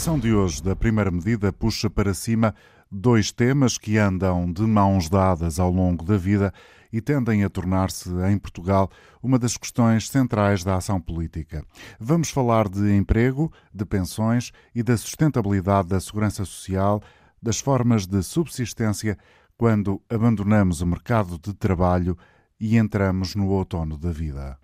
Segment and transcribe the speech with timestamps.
[0.00, 2.54] Edição de hoje da primeira medida puxa para cima
[2.90, 6.54] dois temas que andam de mãos dadas ao longo da vida
[6.90, 8.90] e tendem a tornar-se, em Portugal,
[9.22, 11.62] uma das questões centrais da ação política.
[12.00, 17.02] Vamos falar de emprego, de pensões e da sustentabilidade da segurança social,
[17.42, 19.18] das formas de subsistência
[19.54, 22.16] quando abandonamos o mercado de trabalho
[22.58, 24.58] e entramos no outono da vida.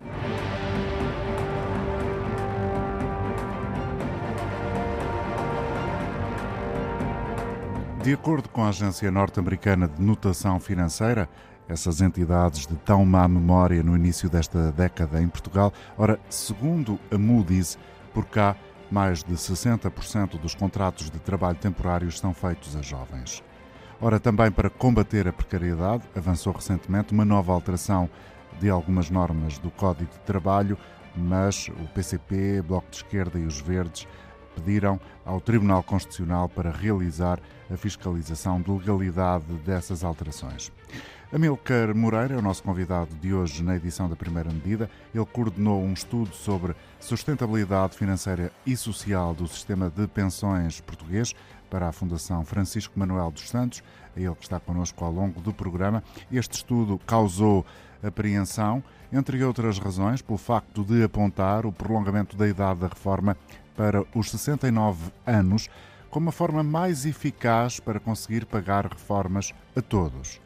[8.07, 11.27] De acordo com a Agência Norte-Americana de Notação Financeira,
[11.67, 17.17] essas entidades de tão má memória no início desta década em Portugal, ora, segundo a
[17.17, 17.77] Moody's,
[18.13, 18.55] por cá,
[18.89, 23.43] mais de 60% dos contratos de trabalho temporários são feitos a jovens.
[23.99, 28.09] Ora, também para combater a precariedade, avançou recentemente uma nova alteração
[28.57, 30.77] de algumas normas do Código de Trabalho,
[31.13, 34.07] mas o PCP, Bloco de Esquerda e os Verdes
[34.55, 37.37] pediram ao Tribunal Constitucional para realizar
[37.71, 40.71] a fiscalização de legalidade dessas alterações.
[41.31, 44.89] Amilcar Moreira é o nosso convidado de hoje na edição da primeira medida.
[45.13, 51.35] Ele coordenou um estudo sobre sustentabilidade financeira e social do sistema de pensões português
[51.69, 53.83] para a Fundação Francisco Manuel dos Santos,
[54.15, 56.01] é ele que está connosco ao longo do programa.
[56.31, 57.65] Este estudo causou
[58.01, 58.81] apreensão,
[59.11, 63.35] entre outras razões, pelo facto de apontar o prolongamento da idade da reforma
[63.75, 65.69] para os 69 anos
[66.09, 70.39] como a forma mais eficaz para conseguir pagar reformas a todos.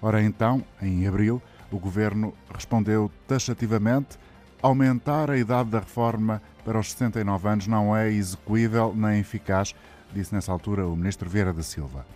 [0.00, 4.18] Ora então, em abril, o governo respondeu taxativamente:
[4.62, 9.74] aumentar a idade da reforma para os 69 anos não é execuível nem eficaz,
[10.12, 12.06] disse nessa altura o ministro Vieira da Silva.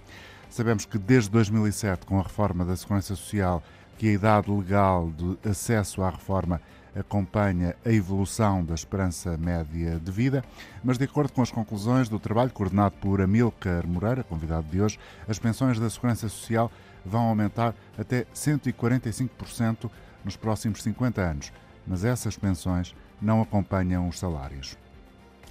[0.49, 3.63] Sabemos que desde 2007, com a reforma da Segurança Social,
[3.97, 6.61] que a idade legal de acesso à reforma
[6.95, 10.45] acompanha a evolução da esperança média de vida,
[10.83, 14.99] mas de acordo com as conclusões do trabalho coordenado por Amilcar Moreira, convidado de hoje,
[15.29, 16.71] as pensões da Segurança Social
[17.05, 19.91] vão aumentar até 145%
[20.25, 21.53] nos próximos 50 anos,
[21.87, 24.77] mas essas pensões não acompanham os salários.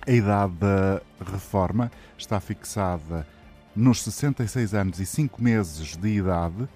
[0.08, 1.02] A idade da
[1.32, 3.28] reforma está fixada
[3.76, 6.68] nos 66 anos e 5 meses de idade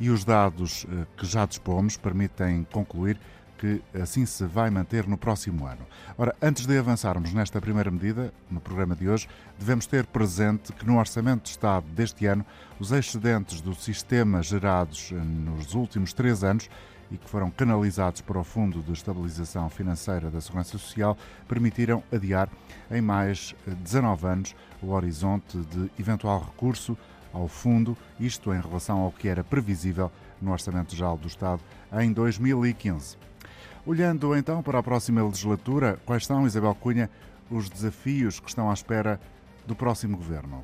[0.00, 3.18] e os dados eh, que já dispomos permitem concluir
[3.58, 5.84] que assim se vai manter no próximo ano.
[6.16, 10.86] Ora, antes de avançarmos nesta primeira medida, no programa de hoje, devemos ter presente que
[10.86, 12.46] no Orçamento de Estado deste ano,
[12.78, 16.70] os excedentes do sistema gerados nos últimos três anos
[17.10, 21.16] e que foram canalizados para o Fundo de Estabilização Financeira da Segurança Social
[21.48, 22.48] permitiram adiar
[22.90, 26.96] em mais 19 anos o horizonte de eventual recurso
[27.32, 30.10] ao fundo, isto em relação ao que era previsível
[30.40, 31.62] no Orçamento Geral do Estado
[32.00, 33.27] em 2015.
[33.88, 37.08] Olhando então para a próxima legislatura, quais são, Isabel Cunha,
[37.50, 39.18] os desafios que estão à espera
[39.66, 40.62] do próximo governo?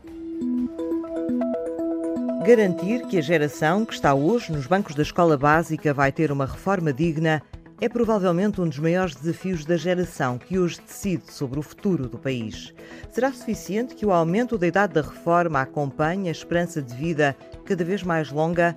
[2.47, 6.45] Garantir que a geração que está hoje nos bancos da escola básica vai ter uma
[6.45, 7.43] reforma digna
[7.81, 12.19] é provavelmente um dos maiores desafios da geração que hoje decide sobre o futuro do
[12.19, 12.75] país.
[13.11, 17.83] Será suficiente que o aumento da idade da reforma acompanhe a esperança de vida cada
[17.87, 18.77] vez mais longa?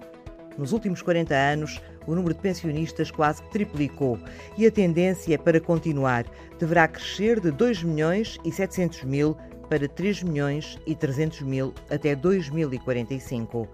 [0.58, 4.18] Nos últimos 40 anos, o número de pensionistas quase triplicou
[4.58, 6.26] e a tendência é para continuar.
[6.58, 9.38] Deverá crescer de 2 milhões e 700 mil
[9.70, 13.68] para 3 milhões e 300 mil até 2045.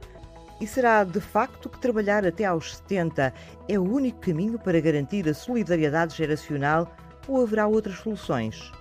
[0.59, 3.33] E será de facto que trabalhar até aos 70
[3.67, 6.91] é o único caminho para garantir a solidariedade geracional
[7.27, 8.71] ou haverá outras soluções?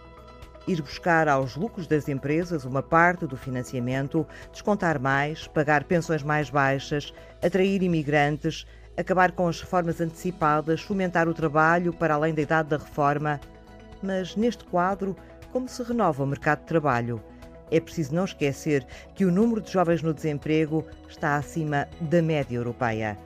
[0.67, 6.49] Ir buscar aos lucros das empresas uma parte do financiamento, descontar mais, pagar pensões mais
[6.49, 8.65] baixas, atrair imigrantes,
[8.97, 13.41] acabar com as reformas antecipadas, fomentar o trabalho para além da idade da reforma.
[14.03, 15.17] Mas neste quadro,
[15.53, 17.23] como se renova o mercado de trabalho?
[17.71, 22.57] É preciso não esquecer que o número de jovens no desemprego está acima da média
[22.57, 23.17] europeia.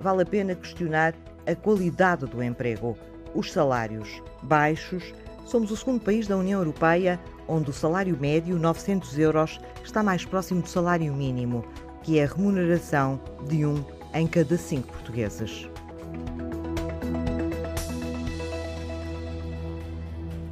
[0.00, 1.14] Vale a pena questionar
[1.46, 2.96] a qualidade do emprego,
[3.34, 5.12] os salários baixos.
[5.44, 7.18] Somos o segundo país da União Europeia
[7.48, 11.64] onde o salário médio, 900 euros, está mais próximo do salário mínimo,
[12.02, 13.82] que é a remuneração de um
[14.16, 15.68] em cada cinco portugueses.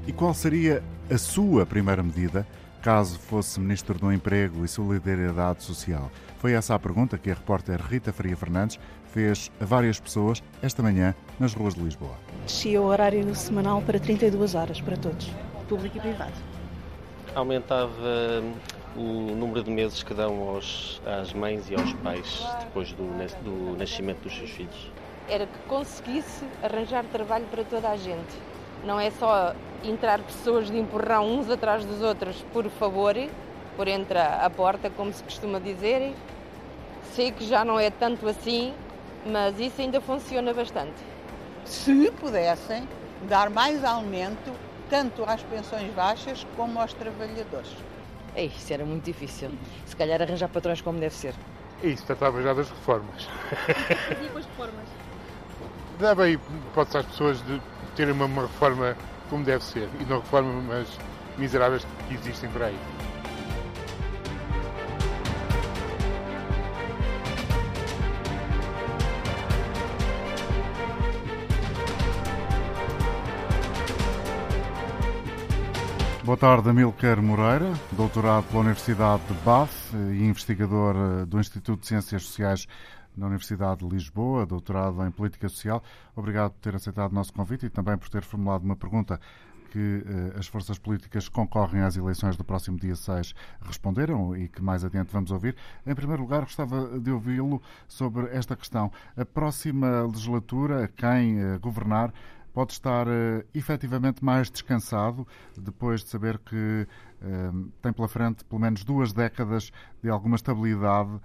[0.07, 2.47] E qual seria a sua primeira medida
[2.83, 6.11] caso fosse Ministro do Emprego e Solidariedade Social?
[6.39, 8.79] Foi essa a pergunta que a repórter Rita Faria Fernandes
[9.11, 12.19] fez a várias pessoas esta manhã nas ruas de Lisboa.
[12.45, 15.31] Descia o horário semanal para 32 horas para todos,
[15.67, 16.35] público e privado.
[17.35, 18.43] Aumentava
[18.97, 23.05] o número de meses que dão aos, às mães e aos pais depois do,
[23.43, 24.91] do nascimento dos seus filhos?
[25.29, 28.35] Era que conseguisse arranjar trabalho para toda a gente.
[28.85, 33.15] Não é só entrar pessoas de empurrão uns atrás dos outros, por favor,
[33.77, 36.15] por entre a porta, como se costuma dizer.
[37.15, 38.75] Sei que já não é tanto assim,
[39.25, 41.03] mas isso ainda funciona bastante.
[41.65, 42.87] Se pudessem
[43.29, 44.53] dar mais aumento
[44.91, 47.73] tanto às pensões baixas como aos trabalhadores.
[48.35, 49.51] Ei, isso era muito difícil.
[49.87, 51.35] Se calhar arranjar patrões como deve ser.
[51.83, 53.29] Isso, tratava já das reformas.
[54.11, 54.89] E com as reformas?
[55.99, 57.61] Dava aí hipótese às pessoas de
[57.95, 58.97] terem uma, uma reforma
[59.31, 60.89] como deve ser e não reformas
[61.39, 62.77] miseráveis que existem por aí.
[76.35, 79.71] Boa tarde, Amilcar Moreira, doutorado pela Universidade de Bath
[80.13, 82.67] e investigador eh, do Instituto de Ciências Sociais
[83.17, 85.81] da Universidade de Lisboa, doutorado em Política Social.
[86.17, 89.21] Obrigado por ter aceitado o nosso convite e também por ter formulado uma pergunta
[89.71, 94.61] que eh, as forças políticas concorrem às eleições do próximo dia 6 responderam e que
[94.61, 95.55] mais adiante vamos ouvir.
[95.87, 98.91] Em primeiro lugar, gostava de ouvi-lo sobre esta questão.
[99.17, 102.13] A próxima legislatura, quem eh, governar,
[102.55, 105.27] pode estar uh, efetivamente mais descansado
[105.59, 106.87] depois de saber que
[107.21, 111.21] uh, tem pela frente pelo menos duas décadas de alguma estabilidade uh,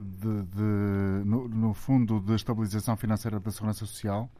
[0.00, 4.30] de, de, no, no, Fundo de Estabilização Financeira da Segurança Social?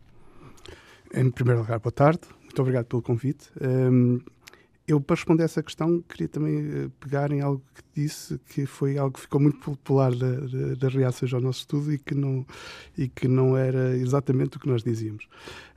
[1.15, 2.23] Em primeiro lugar, boa tarde.
[2.43, 3.51] Muito obrigado pelo convite.
[3.61, 4.21] Um,
[4.87, 8.97] eu, para responder essa questão, queria também eh, pegar em algo que disse, que foi
[8.97, 10.13] algo que ficou muito popular
[10.79, 12.47] das reações ao nosso estudo e que não,
[12.97, 15.29] e que não era exatamente o que nós dizíamos.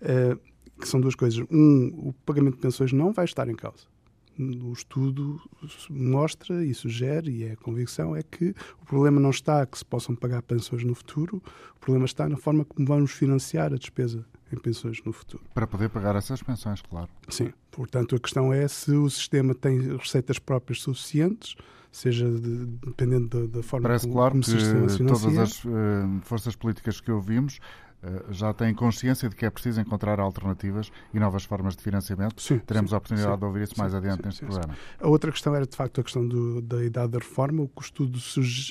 [0.01, 0.39] Uh,
[0.79, 1.45] que são duas coisas.
[1.51, 3.85] Um, o pagamento de pensões não vai estar em causa.
[4.39, 5.41] O estudo
[5.89, 9.83] mostra e sugere, e é a convicção, é que o problema não está que se
[9.83, 11.43] possam pagar pensões no futuro,
[11.75, 15.43] o problema está na forma como vamos financiar a despesa em pensões no futuro.
[15.53, 17.09] Para poder pagar essas pensões, claro.
[17.27, 17.51] Sim.
[17.69, 21.55] Portanto, a questão é se o sistema tem receitas próprias suficientes,
[21.91, 25.05] seja de, dependendo da, da forma Parece como, claro como que se financia.
[25.05, 25.69] todas as uh,
[26.21, 27.59] forças políticas que ouvimos
[28.29, 32.41] já têm consciência de que é preciso encontrar alternativas e novas formas de financiamento.
[32.41, 34.77] Sim, Teremos sim, a oportunidade sim, de ouvir isso mais adiante neste programa.
[34.99, 37.63] A outra questão era, de facto, a questão do, da idade da reforma.
[37.63, 38.19] O que o estudo,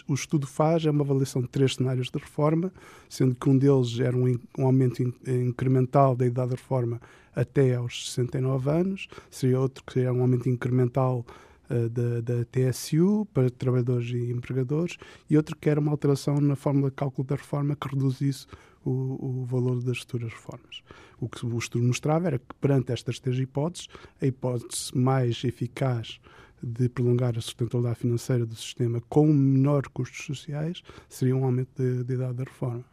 [0.09, 2.73] o estudo faz é uma avaliação de três cenários de reforma,
[3.09, 7.01] sendo que um deles era um, um aumento incremental da idade da reforma
[7.35, 11.25] até aos 69 anos, seria outro que seria um aumento incremental
[11.71, 14.97] uh, da, da TSU para trabalhadores e empregadores,
[15.31, 18.49] e outro que era uma alteração na fórmula de cálculo da reforma que reduz isso
[18.85, 20.83] o, o valor das futuras reformas.
[21.21, 23.89] O que o estudo mostrava era que, perante estas três hipóteses,
[24.21, 26.21] a hipótese mais eficaz
[26.63, 31.71] de prolongar a sustentabilidade financeira do sistema com menor custos sociais seria um aumento
[32.05, 32.85] da idade da reforma.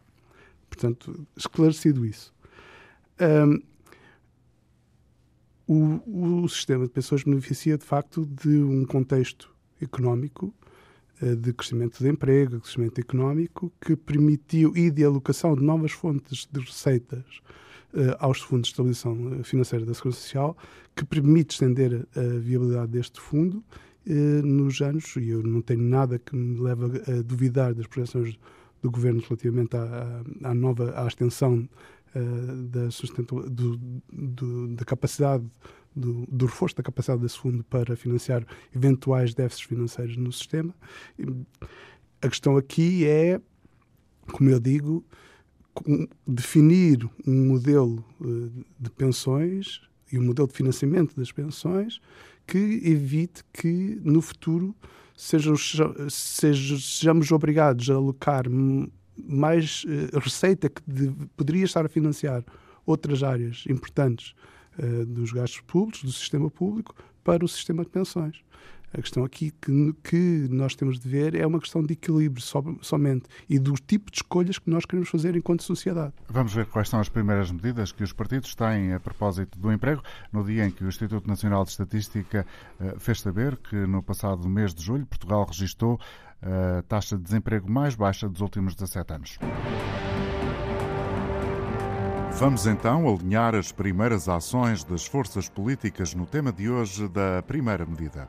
[0.70, 2.34] Portanto, esclarecido isso.
[3.20, 3.62] Um,
[5.68, 9.50] o, o, sistema de pensões beneficia, de facto, de um contexto
[9.82, 10.54] económico
[11.22, 16.60] de crescimento de emprego, crescimento económico, que permitiu e de alocação de novas fontes de
[16.60, 17.42] receitas
[17.94, 20.58] uh, aos fundos de estabilização financeira da Segurança Social,
[20.96, 23.64] que permite estender a viabilidade deste fundo
[24.44, 28.38] nos anos, e eu não tenho nada que me leve a duvidar das projeções
[28.86, 31.68] do Governo relativamente à, à nova à extensão
[32.16, 32.88] uh, da,
[33.50, 33.80] do,
[34.12, 35.44] do, da capacidade
[35.96, 40.74] do, do, reforço da capacidade desse fundo para financiar eventuais déficits financeiros no sistema.
[42.22, 43.40] A questão aqui é,
[44.32, 45.06] como eu digo,
[46.26, 52.00] definir um modelo eh, de pensões e um modelo de financiamento das pensões
[52.48, 54.76] que evite que no futuro
[55.16, 55.76] sejamos,
[56.10, 58.46] sejamos obrigados a alocar
[59.18, 62.44] mais uh, receita que de, poderia estar a financiar
[62.86, 64.36] outras áreas importantes
[64.80, 68.46] uh, dos gastos públicos, do sistema público, para o sistema de pensões.
[68.94, 72.64] A questão aqui que, que nós temos de ver é uma questão de equilíbrio so,
[72.82, 76.14] somente e do tipo de escolhas que nós queremos fazer enquanto sociedade.
[76.30, 80.02] Vamos ver quais são as primeiras medidas que os partidos têm a propósito do emprego,
[80.32, 82.46] no dia em que o Instituto Nacional de Estatística
[82.80, 86.00] uh, fez saber que no passado mês de julho Portugal registrou
[86.42, 89.40] a taxa de desemprego mais baixa dos últimos 17 anos.
[92.38, 97.86] Vamos então alinhar as primeiras ações das forças políticas no tema de hoje da primeira
[97.86, 98.28] medida.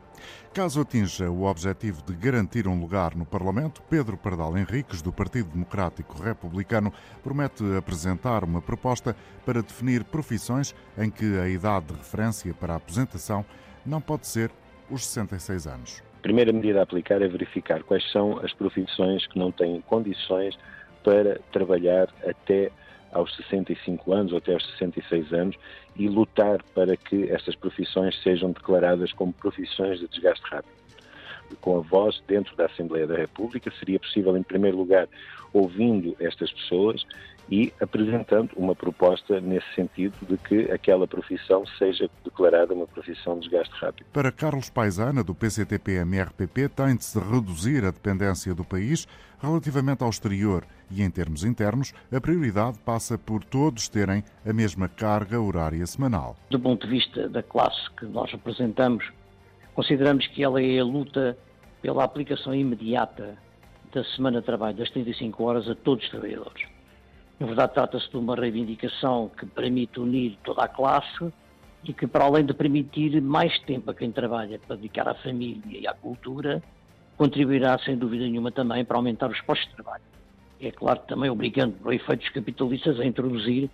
[0.54, 5.50] Caso atinja o objetivo de garantir um lugar no Parlamento, Pedro Pardal Henriques, do Partido
[5.50, 12.54] Democrático Republicano, promete apresentar uma proposta para definir profissões em que a idade de referência
[12.54, 13.44] para a aposentação
[13.84, 14.52] não pode ser
[14.88, 16.02] os 66 anos.
[16.20, 20.56] A primeira medida a aplicar é verificar quais são as profissões que não têm condições
[21.02, 22.70] para trabalhar até
[23.16, 25.56] aos 65 anos ou até aos 66 anos
[25.96, 30.76] e lutar para que estas profissões sejam declaradas como profissões de desgaste rápido.
[31.60, 35.08] Com a voz dentro da Assembleia da República, seria possível, em primeiro lugar,
[35.52, 37.06] ouvindo estas pessoas
[37.50, 43.48] e apresentando uma proposta nesse sentido de que aquela profissão seja declarada uma profissão de
[43.48, 44.06] desgaste rápido.
[44.12, 49.06] Para Carlos Paisana, do PCTP-MRPP, tem de se reduzir a dependência do país
[49.38, 54.88] relativamente ao exterior e, em termos internos, a prioridade passa por todos terem a mesma
[54.88, 56.36] carga horária semanal.
[56.50, 59.04] Do ponto de vista da classe que nós representamos,
[59.74, 61.36] consideramos que ela é a luta
[61.82, 63.36] pela aplicação imediata
[63.92, 66.75] da semana de trabalho das 35 horas a todos os trabalhadores.
[67.38, 71.32] Na verdade, trata-se de uma reivindicação que permite unir toda a classe
[71.84, 75.78] e que, para além de permitir mais tempo a quem trabalha para dedicar à família
[75.78, 76.62] e à cultura,
[77.16, 80.02] contribuirá, sem dúvida nenhuma, também para aumentar os postos de trabalho.
[80.60, 83.70] É claro, também obrigando por efeitos capitalistas a introduzir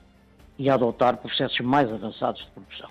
[0.59, 2.91] e a adotar processos mais avançados de produção.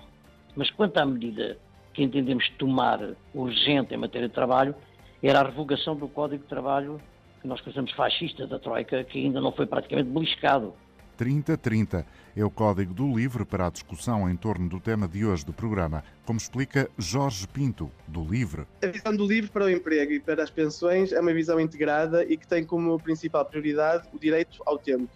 [0.56, 1.58] Mas quanto à medida
[1.92, 2.98] que entendemos tomar
[3.34, 4.74] urgente em matéria de trabalho,
[5.22, 6.98] era a revogação do Código de Trabalho
[7.42, 10.72] que nós consideramos fascista da Troika, que ainda não foi praticamente beliscado.
[11.16, 15.44] 3030 é o código do LIVRE para a discussão em torno do tema de hoje
[15.44, 18.66] do programa, como explica Jorge Pinto, do LIVRE.
[18.82, 22.24] A visão do LIVRE para o emprego e para as pensões é uma visão integrada
[22.24, 25.10] e que tem como principal prioridade o direito ao tempo.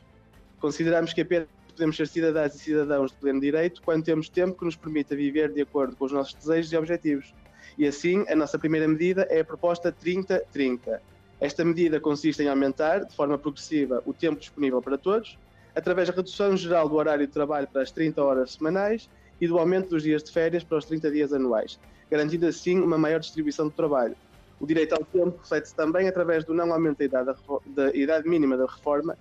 [0.61, 4.65] Consideramos que apenas podemos ser cidadãs e cidadãos de pleno direito quando temos tempo que
[4.65, 7.35] nos permita viver de acordo com os nossos desejos e objetivos.
[7.79, 11.01] E assim, a nossa primeira medida é a proposta 3030
[11.41, 15.39] esta medida consiste em aumentar, de forma progressiva, o tempo disponível para todos,
[15.75, 19.59] através da redução geral do horário de trabalho para as 30 horas semanais e do
[19.59, 21.79] aumento dos dias de férias para os 30 dias anuais,
[22.11, 24.17] garantindo assim uma maior distribuição do trabalho.
[24.59, 27.35] O direito ao tempo reflete-se também através do não aumento da idade,
[27.67, 29.17] da idade mínima da reforma,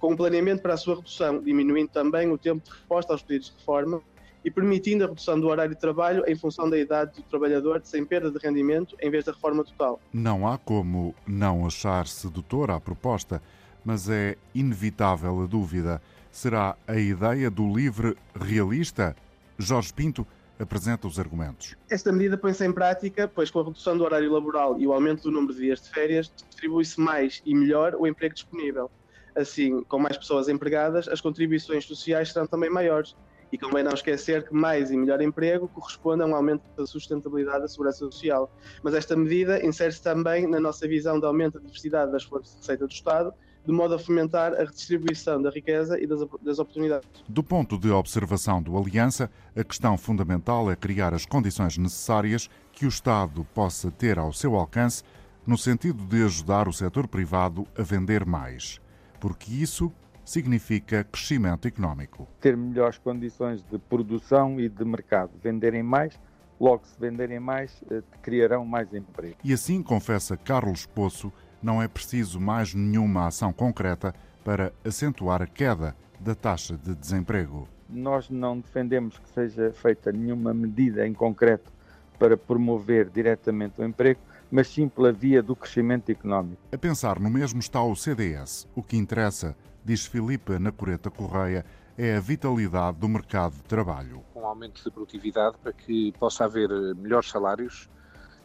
[0.00, 3.50] com um planeamento para a sua redução, diminuindo também o tempo de resposta aos pedidos
[3.50, 4.02] de reforma
[4.44, 8.04] e permitindo a redução do horário de trabalho em função da idade do trabalhador sem
[8.04, 10.00] perda de rendimento em vez da reforma total.
[10.12, 13.42] Não há como não achar sedutora a proposta,
[13.84, 16.00] mas é inevitável a dúvida.
[16.30, 19.16] Será a ideia do livre realista?
[19.58, 20.26] Jorge Pinto
[20.58, 21.74] apresenta os argumentos.
[21.88, 25.22] Esta medida põe-se em prática, pois com a redução do horário laboral e o aumento
[25.22, 28.90] do número de dias de férias, distribui-se mais e melhor o emprego disponível.
[29.34, 33.16] Assim, com mais pessoas empregadas, as contribuições sociais serão também maiores
[33.52, 37.62] e convém não esquecer que mais e melhor emprego corresponde a um aumento da sustentabilidade
[37.62, 38.54] da segurança social.
[38.82, 42.58] Mas esta medida insere-se também na nossa visão de aumento da diversidade das fontes de
[42.58, 47.08] receita do Estado, de modo a fomentar a redistribuição da riqueza e das, das oportunidades.
[47.28, 52.86] Do ponto de observação do Aliança, a questão fundamental é criar as condições necessárias que
[52.86, 55.02] o Estado possa ter ao seu alcance
[55.46, 58.80] no sentido de ajudar o setor privado a vender mais,
[59.18, 59.92] porque isso
[60.24, 62.28] significa crescimento económico.
[62.40, 66.18] Ter melhores condições de produção e de mercado, venderem mais,
[66.60, 69.36] logo se venderem mais, eh, criarão mais emprego.
[69.42, 75.46] E assim, confessa Carlos Poço, não é preciso mais nenhuma ação concreta para acentuar a
[75.46, 77.68] queda da taxa de desemprego.
[77.88, 81.72] Nós não defendemos que seja feita nenhuma medida em concreto
[82.18, 86.60] para promover diretamente o emprego, mas sim pela via do crescimento económico.
[86.72, 88.68] A pensar no mesmo está o CDS.
[88.74, 89.56] O que interessa
[89.90, 91.66] diz Filipe Nacoreta Correia,
[91.98, 94.22] é a vitalidade do mercado de trabalho.
[94.36, 97.88] Um aumento de produtividade para que possa haver melhores salários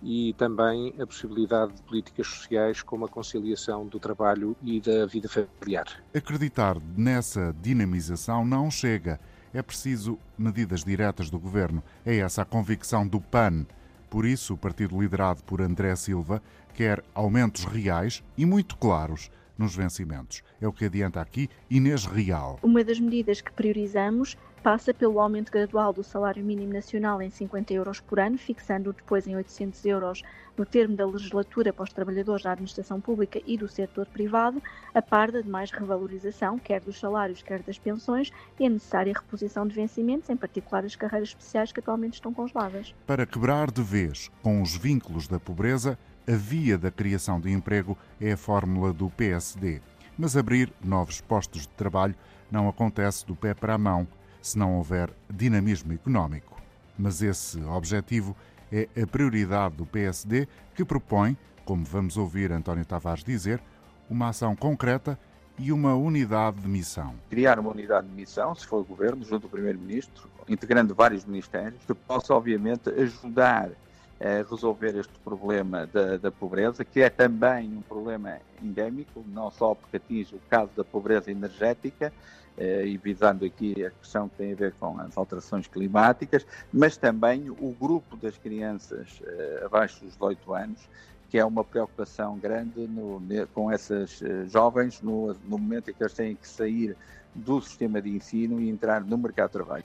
[0.02, 5.30] e também a possibilidade de políticas sociais como a conciliação do trabalho e da vida
[5.30, 5.86] familiar.
[6.16, 9.20] Acreditar nessa dinamização não chega.
[9.54, 11.84] É preciso medidas diretas do governo.
[12.04, 13.68] É essa a convicção do PAN.
[14.10, 16.42] Por isso, o partido liderado por André Silva
[16.74, 20.44] quer aumentos reais e muito claros nos vencimentos.
[20.62, 22.60] É o que adianta aqui Inês Real.
[22.62, 27.72] Uma das medidas que priorizamos passa pelo aumento gradual do salário mínimo nacional em 50
[27.72, 30.24] euros por ano, fixando-o depois em 800 euros
[30.58, 35.04] no termo da legislatura para os trabalhadores da administração pública e do setor privado, a
[35.04, 39.76] par da demais revalorização, quer dos salários, quer das pensões, e a necessária reposição de
[39.76, 42.96] vencimentos, em particular as carreiras especiais que atualmente estão congeladas.
[43.06, 45.96] Para quebrar de vez com os vínculos da pobreza,
[46.28, 49.82] a via da criação de emprego é a fórmula do PSD.
[50.18, 52.16] Mas abrir novos postos de trabalho
[52.50, 54.08] não acontece do pé para a mão
[54.42, 56.62] se não houver dinamismo económico.
[56.98, 58.36] Mas esse objetivo
[58.72, 63.62] é a prioridade do PSD, que propõe, como vamos ouvir António Tavares dizer,
[64.10, 65.20] uma ação concreta
[65.58, 67.16] e uma unidade de missão.
[67.30, 71.84] Criar uma unidade de missão, se for o Governo, junto ao Primeiro-Ministro, integrando vários ministérios,
[71.86, 73.72] que possa, obviamente, ajudar
[74.20, 79.98] resolver este problema da, da, pobreza, que é também um problema endémico, não só porque
[79.98, 82.12] atinge o caso da pobreza energética,
[82.58, 87.50] e visando aqui a questão que tem a ver com as alterações climáticas, mas também
[87.50, 89.22] o grupo das crianças
[89.66, 90.90] abaixo dos 18 anos,
[91.30, 93.22] que é uma preocupação grande no,
[93.54, 96.96] com essas jovens no, no momento em que eles têm que sair
[97.34, 99.84] do sistema de ensino e entrar no mercado de trabalho.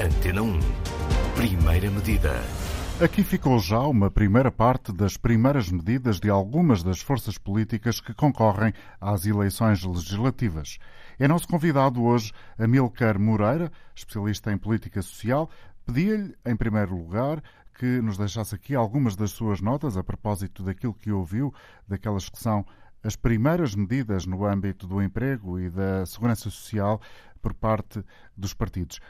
[0.00, 0.58] Antena 1.
[1.36, 2.30] Primeira medida.
[3.02, 8.14] Aqui ficou já uma primeira parte das primeiras medidas de algumas das forças políticas que
[8.14, 10.78] concorrem às eleições legislativas.
[11.18, 15.50] É nosso convidado hoje Amilcar Moreira, especialista em política social.
[15.84, 17.42] Pedia-lhe, em primeiro lugar,
[17.76, 21.52] que nos deixasse aqui algumas das suas notas a propósito daquilo que ouviu,
[21.88, 22.64] daquelas que são
[23.02, 27.00] as primeiras medidas no âmbito do emprego e da segurança social
[27.42, 28.04] por parte
[28.36, 29.00] dos partidos.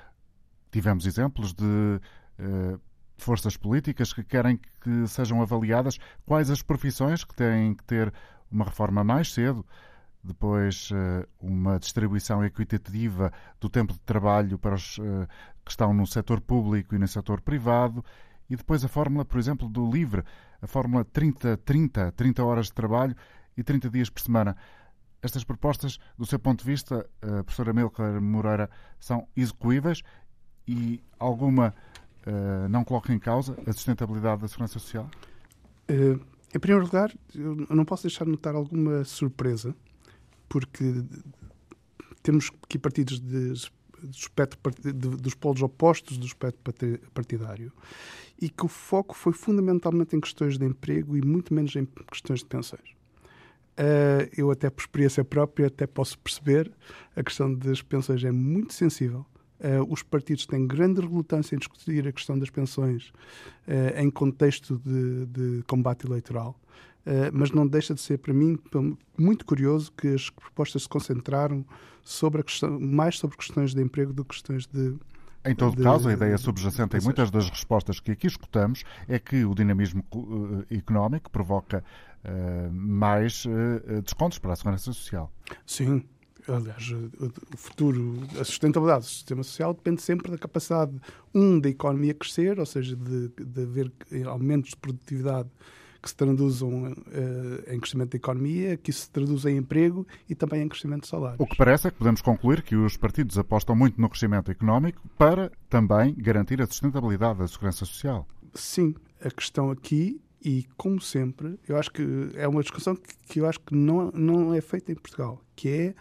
[0.73, 2.01] Tivemos exemplos de
[2.41, 2.81] uh,
[3.17, 8.13] forças políticas que querem que sejam avaliadas quais as profissões que têm que ter
[8.51, 9.65] uma reforma mais cedo,
[10.23, 15.29] depois uh, uma distribuição equitativa do tempo de trabalho para os uh,
[15.65, 18.05] que estão no setor público e no setor privado,
[18.49, 20.23] e depois a fórmula, por exemplo, do LIVRE,
[20.61, 23.15] a fórmula 30-30, 30 horas de trabalho
[23.57, 24.57] e 30 dias por semana.
[25.23, 30.03] Estas propostas, do seu ponto de vista, uh, professora Milker Moreira, são execuíveis
[30.67, 31.75] e alguma
[32.27, 35.11] uh, não coloca em causa a sustentabilidade da segurança social?
[35.91, 36.21] Uh,
[36.55, 39.75] em primeiro lugar, eu não posso deixar de notar alguma surpresa,
[40.49, 41.03] porque
[42.23, 46.73] temos aqui partidos de, de espectro, de, dos polos opostos do espectro
[47.13, 47.73] partidário
[48.41, 52.41] e que o foco foi fundamentalmente em questões de emprego e muito menos em questões
[52.41, 52.95] de pensões.
[53.77, 56.71] Uh, eu até por experiência própria até posso perceber
[57.17, 59.27] a questão das pensões é muito sensível.
[59.61, 63.13] Uh, os partidos têm grande relutância em discutir a questão das pensões
[63.69, 66.59] uh, em contexto de, de combate eleitoral,
[67.35, 68.59] mas não deixa de ser para mim
[69.19, 71.63] muito curioso que as propostas se concentraram
[72.03, 74.97] sobre a questão, mais sobre questões de emprego do que questões de
[75.45, 79.19] em todo de, caso, a ideia subjacente em muitas das respostas que aqui escutamos é
[79.19, 80.03] que o dinamismo
[80.71, 81.85] económico provoca
[82.25, 85.31] uh, mais uh, descontos para a segurança social.
[85.67, 86.03] Sim.
[86.47, 90.93] Aliás, o futuro, a sustentabilidade do sistema social depende sempre da capacidade,
[91.35, 93.91] um, da economia crescer, ou seja, de, de haver
[94.27, 95.49] aumentos de produtividade
[96.05, 100.35] que se traduzam uh, em crescimento da economia, que isso se traduz em emprego e
[100.35, 101.41] também em crescimento de salários.
[101.41, 105.01] O que parece é que podemos concluir que os partidos apostam muito no crescimento económico
[105.17, 108.29] para também garantir a sustentabilidade da segurança social.
[108.53, 112.03] Sim, a questão aqui e como sempre, eu acho que
[112.35, 115.69] é uma discussão que, que eu acho que não, não é feita em Portugal, que
[115.69, 115.95] é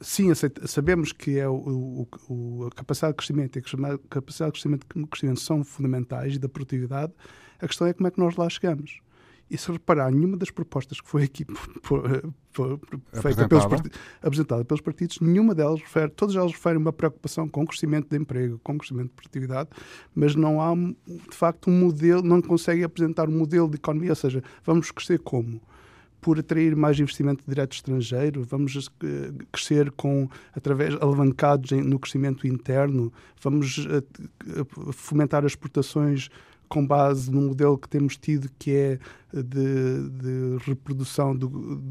[0.00, 0.30] sim,
[0.64, 5.40] sabemos que é o, o, a capacidade de crescimento e a capacidade de crescimento, crescimento
[5.40, 7.12] são fundamentais e da produtividade,
[7.58, 9.00] a questão é como é que nós lá chegamos.
[9.48, 11.44] E se reparar, nenhuma das propostas que foi aqui
[11.82, 12.02] por,
[12.52, 12.80] por,
[13.12, 13.64] feita pelos
[14.20, 14.64] apresentada?
[14.64, 18.58] pelos partidos, nenhuma delas refere, todas elas referem uma preocupação com o crescimento de emprego,
[18.64, 19.70] com o crescimento de produtividade,
[20.14, 24.16] mas não há, de facto, um modelo, não conseguem apresentar um modelo de economia, ou
[24.16, 25.60] seja, vamos crescer como?
[26.20, 33.12] por atrair mais investimento direto estrangeiro, vamos eh, crescer com através alavancados no crescimento interno,
[33.40, 34.02] vamos eh,
[34.92, 36.28] fomentar as exportações
[36.68, 38.98] com base num modelo que temos tido que é
[39.32, 41.82] de, de reprodução do,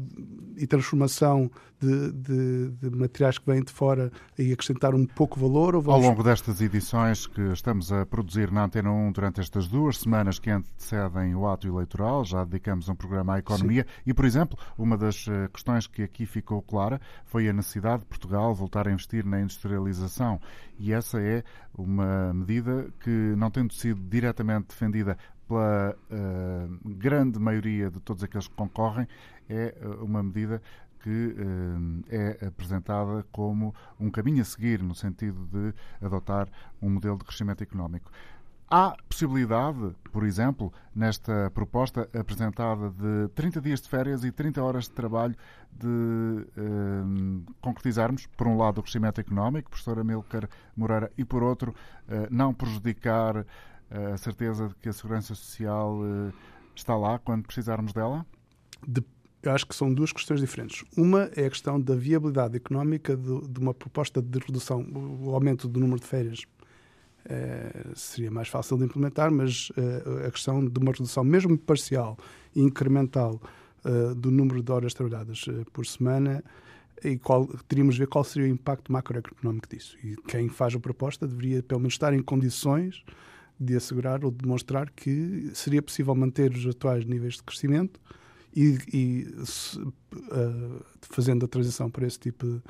[0.56, 5.72] e transformação de, de, de, materiais que vêm de fora e acrescentar um pouco valor?
[5.80, 6.04] Vamos...
[6.04, 10.38] Ao longo destas edições que estamos a produzir na Antena 1 durante estas duas semanas
[10.38, 14.02] que antecedem o ato eleitoral, já dedicamos um programa à economia Sim.
[14.06, 18.06] e, por exemplo, uma das eh, questões que aqui ficou clara foi a necessidade de
[18.06, 20.40] Portugal voltar a investir na industrialização
[20.78, 21.42] e essa é
[21.76, 28.48] uma medida que, não tendo sido diretamente defendida pela uh, grande maioria de todos aqueles
[28.48, 29.06] que concorrem,
[29.48, 30.60] é uh, uma medida
[31.00, 36.48] que uh, é apresentada como um caminho a seguir no sentido de adotar
[36.82, 38.10] um modelo de crescimento económico.
[38.68, 44.84] Há possibilidade, por exemplo, nesta proposta apresentada de 30 dias de férias e 30 horas
[44.86, 45.36] de trabalho,
[45.70, 46.44] de
[47.60, 51.72] concretizarmos, por um lado, o crescimento económico, professora Milker Moreira, e por outro,
[52.28, 53.46] não prejudicar
[53.90, 56.32] a certeza de que a segurança social eh,
[56.74, 58.26] está lá quando precisarmos dela?
[58.86, 59.04] De,
[59.44, 60.84] acho que são duas questões diferentes.
[60.96, 64.84] Uma é a questão da viabilidade económica de, de uma proposta de redução,
[65.20, 66.44] o aumento do número de férias.
[67.28, 69.72] É, seria mais fácil de implementar, mas
[70.24, 72.16] a questão de uma redução, mesmo parcial
[72.54, 73.40] e incremental,
[74.16, 76.42] do número de horas trabalhadas por semana,
[77.04, 79.96] e qual, teríamos de ver qual seria o impacto macroeconómico disso.
[80.02, 83.04] E quem faz a proposta deveria, pelo menos, estar em condições
[83.58, 88.00] de assegurar ou demonstrar que seria possível manter os atuais níveis de crescimento
[88.54, 92.62] e, e uh, fazendo a transição para esse tipo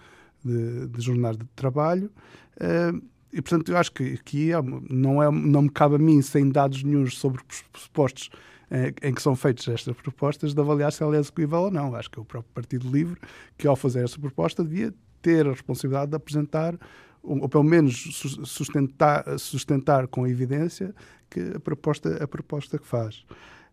[0.45, 2.11] de, de de trabalho.
[2.57, 4.51] Uh, e, portanto, eu acho que aqui
[4.89, 8.31] não, é, não me cabe a mim, sem dados nenhums sobre os pressupostos
[8.71, 11.95] eh, em que são feitas estas propostas, de avaliar se ela é execuível ou não.
[11.95, 13.21] Acho que é o próprio Partido Livre
[13.57, 16.79] que, ao fazer essa proposta, devia ter a responsabilidade de apresentar,
[17.27, 20.95] ou pelo menos sustentar, sustentar com evidência
[21.29, 23.25] que a proposta, a proposta que faz.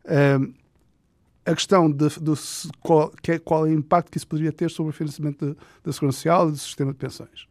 [0.05, 0.53] Uh,
[1.45, 2.33] a questão de, de,
[2.81, 5.91] qual, que é, qual é o impacto que isso poderia ter sobre o financiamento da
[5.91, 7.47] Segurança Social e do sistema de pensões.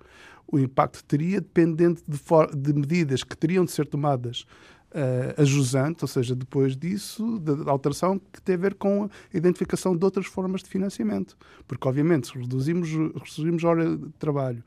[0.46, 4.46] O impacto teria, dependente de, for, de medidas que teriam de ser tomadas
[4.92, 9.96] uh, jusante, ou seja, depois disso, da alteração que tem a ver com a identificação
[9.96, 11.36] de outras formas de financiamento.
[11.66, 14.62] Porque, obviamente, se reduzimos, reduzimos a hora de trabalho,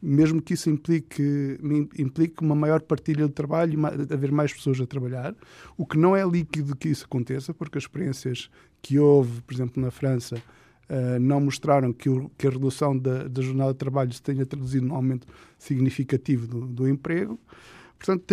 [0.00, 1.58] mesmo que isso implique,
[1.98, 5.34] implique uma maior partilha de trabalho e haver mais pessoas a trabalhar,
[5.76, 8.50] o que não é líquido que isso aconteça, porque as experiências
[8.82, 13.26] que houve, por exemplo, na França, uh, não mostraram que, o, que, a redução da,
[13.26, 15.26] da, jornada de trabalho se tenha traduzido num aumento
[15.58, 17.38] significativo do, do emprego.
[17.98, 18.24] Portanto,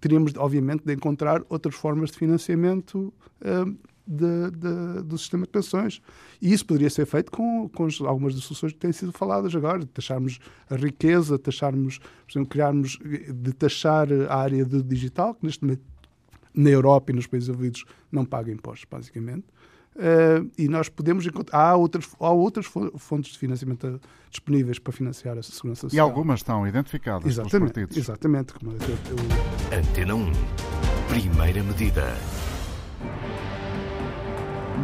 [0.00, 3.76] teríamos, obviamente, de encontrar outras formas de financiamento uh,
[4.10, 6.02] de, de, do sistema de pensões.
[6.42, 9.78] E isso poderia ser feito com, com algumas das soluções que têm sido faladas agora,
[9.78, 15.46] de taxarmos a riqueza, taxarmos, por exemplo, criarmos, de taxar a área do digital, que
[15.46, 15.82] neste momento
[16.52, 19.44] na Europa e nos países envolvidos não paga impostos, basicamente.
[19.94, 21.58] Uh, e nós podemos encontrar.
[21.58, 26.08] Há outras, há outras fontes de financiamento disponíveis para financiar a segurança social.
[26.08, 27.96] E algumas estão identificadas exatamente, pelos partidos.
[27.96, 28.54] Exatamente.
[28.54, 29.78] Como eu, eu...
[29.78, 30.32] Antena 1.
[31.08, 32.16] Primeira medida.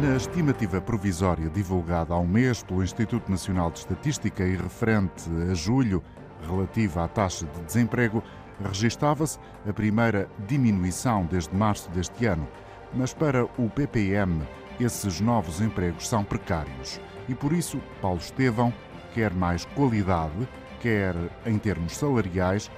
[0.01, 5.55] Na estimativa provisória divulgada há um mês pelo Instituto Nacional de Estatística e referente a
[5.55, 6.03] julho,
[6.47, 8.21] relativa à taxa de desemprego,
[8.63, 12.47] registava-se a primeira diminuição desde março deste ano.
[12.93, 14.43] Mas para o PPM,
[14.79, 18.71] esses novos empregos são precários e por isso Paulo Estevão
[19.15, 20.47] quer mais qualidade,
[20.79, 22.69] quer em termos salariais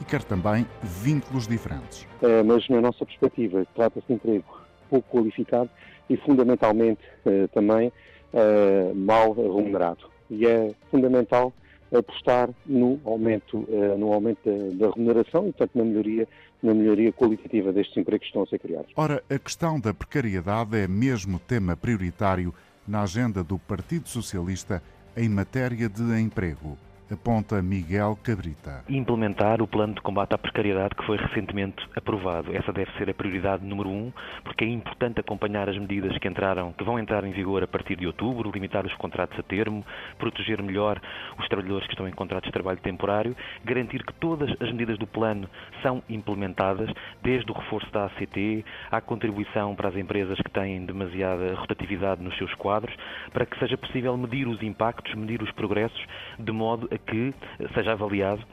[0.00, 2.06] e quer também vínculos diferentes.
[2.22, 5.70] É, mas na nossa perspectiva trata-se de emprego pouco qualificado
[6.08, 7.92] e fundamentalmente eh, também
[8.32, 10.10] eh, mal remunerado.
[10.30, 11.52] E é fundamental
[11.92, 14.40] apostar no aumento, eh, no aumento
[14.74, 16.28] da, remuneração e, portanto, na melhoria
[16.62, 18.92] na melhoria qualitativa destes empregos que estão a ser criados.
[18.94, 22.54] Ora, a questão da precariedade é mesmo tema prioritário
[22.86, 24.80] na agenda do Partido Socialista
[25.16, 26.78] em matéria de emprego
[27.12, 28.84] aponta Miguel Cabrita.
[28.88, 32.54] Implementar o plano de combate à precariedade que foi recentemente aprovado.
[32.56, 36.72] Essa deve ser a prioridade número um, porque é importante acompanhar as medidas que entraram,
[36.72, 39.84] que vão entrar em vigor a partir de outubro, limitar os contratos a termo,
[40.18, 41.00] proteger melhor
[41.38, 45.06] os trabalhadores que estão em contratos de trabalho temporário, garantir que todas as medidas do
[45.06, 45.48] plano
[45.82, 46.90] são implementadas,
[47.22, 52.36] desde o reforço da ACT à contribuição para as empresas que têm demasiada rotatividade nos
[52.38, 52.94] seus quadros,
[53.32, 56.02] para que seja possível medir os impactos, medir os progressos,
[56.42, 57.34] de modo a que
[57.74, 58.44] seja avaliado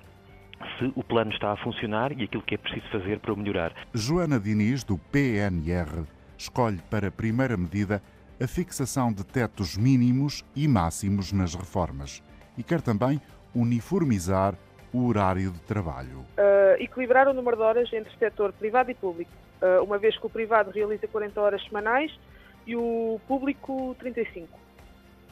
[0.78, 3.74] se o plano está a funcionar e aquilo que é preciso fazer para o melhorar.
[3.94, 6.06] Joana Diniz, do PNR,
[6.38, 8.02] escolhe para primeira medida
[8.42, 12.24] a fixação de tetos mínimos e máximos nas reformas
[12.58, 13.22] e quer também
[13.54, 14.56] uniformizar
[14.94, 16.20] o horário de trabalho.
[16.20, 20.26] Uh, equilibrar o número de horas entre setor privado e público, uh, uma vez que
[20.26, 22.18] o privado realiza 40 horas semanais
[22.66, 24.48] e o público 35.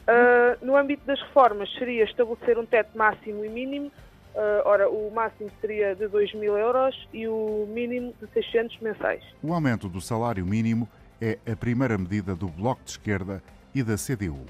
[0.08, 3.88] Uh, no âmbito das reformas, seria estabelecer um teto máximo e mínimo.
[4.34, 9.22] Uh, ora, o máximo seria de 2 mil euros e o mínimo de 600 mensais.
[9.42, 10.88] O aumento do salário mínimo
[11.20, 13.42] é a primeira medida do Bloco de Esquerda
[13.74, 14.46] e da CDU.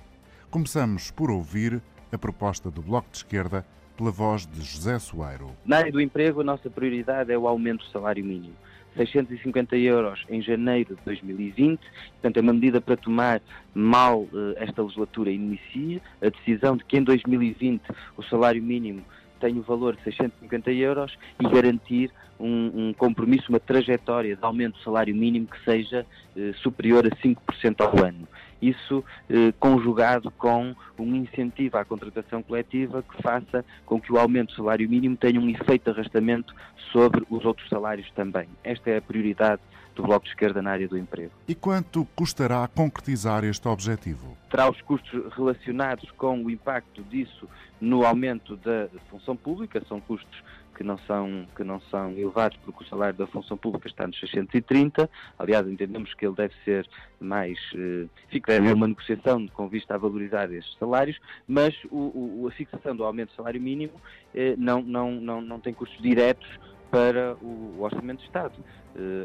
[0.48, 3.66] Começamos por ouvir a proposta do Bloco de Esquerda
[3.96, 5.50] pela voz de José Soeiro.
[5.66, 8.54] Na área do emprego, a nossa prioridade é o aumento do salário mínimo.
[8.98, 11.80] 650 euros em janeiro de 2020.
[12.12, 13.40] Portanto, é uma medida para tomar
[13.74, 16.00] mal uh, esta legislatura inicia.
[16.20, 17.82] A decisão de que em 2020
[18.16, 19.02] o salário mínimo
[19.40, 24.76] tem o valor de 650 euros e garantir um, um, compromisso, uma trajetória de aumento
[24.78, 26.04] do salário mínimo que seja
[26.36, 28.28] eh, superior a 5% ao ano.
[28.60, 34.48] Isso eh, conjugado com um incentivo à contratação coletiva que faça com que o aumento
[34.48, 36.54] do salário mínimo tenha um efeito de arrastamento
[36.92, 38.48] sobre os outros salários também.
[38.64, 39.60] Esta é a prioridade
[39.94, 41.32] do Bloco de Esquerda na área do emprego.
[41.46, 44.36] E quanto custará concretizar este objetivo?
[44.48, 47.48] Terá os custos relacionados com o impacto disso
[47.80, 50.42] no aumento da função pública, são custos
[50.78, 54.18] que não são, que não são elevados porque o salário da função pública está nos
[54.20, 55.10] 630.
[55.36, 56.88] Aliás, entendemos que ele deve ser
[57.18, 57.58] mais.
[57.74, 58.06] Eh,
[58.46, 62.94] deve haver uma negociação com vista a valorizar estes salários, mas o, o, a fixação
[62.94, 64.00] do aumento do salário mínimo
[64.32, 66.48] eh, não, não, não, não tem custos diretos
[66.90, 68.54] para o Orçamento de Estado.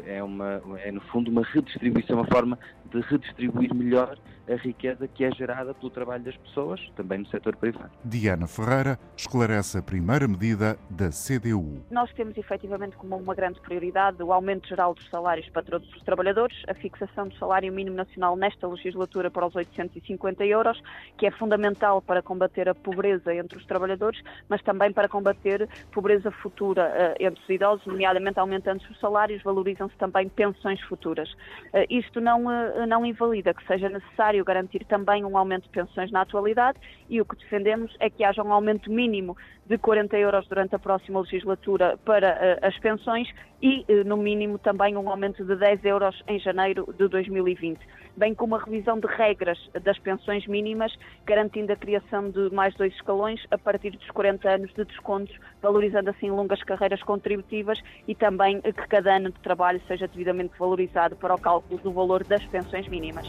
[0.06, 2.56] É, uma, é, no fundo, uma redistribuição, uma forma
[2.92, 4.16] de redistribuir melhor
[4.48, 7.90] a riqueza que é gerada pelo trabalho das pessoas, também no setor privado.
[8.04, 11.82] Diana Ferreira esclarece a primeira medida da CDU.
[11.90, 16.02] Nós temos efetivamente como uma grande prioridade o aumento geral dos salários para todos os
[16.02, 20.80] trabalhadores, a fixação do salário mínimo nacional nesta legislatura para os 850 euros,
[21.16, 26.30] que é fundamental para combater a pobreza entre os trabalhadores, mas também para combater pobreza
[26.30, 26.86] futura
[27.18, 31.30] uh, entre os idosos, nomeadamente aumentando os salários, valorizam-se também pensões futuras.
[31.72, 36.10] Uh, isto não, uh, não invalida que seja necessário garantir também um aumento de pensões
[36.10, 40.46] na atualidade e o que defendemos é que haja um aumento mínimo de 40 euros
[40.48, 43.28] durante a próxima legislatura para uh, as pensões
[43.62, 47.80] e, uh, no mínimo, também um aumento de 10 euros em janeiro de 2020,
[48.16, 50.92] bem como a revisão de regras das pensões mínimas,
[51.24, 56.10] garantindo a criação de mais dois escalões a partir dos 40 anos de descontos, valorizando
[56.10, 61.34] assim longas carreiras contributivas e também que cada ano de trabalho seja devidamente valorizado para
[61.34, 63.26] o cálculo do valor das pensões mínimas.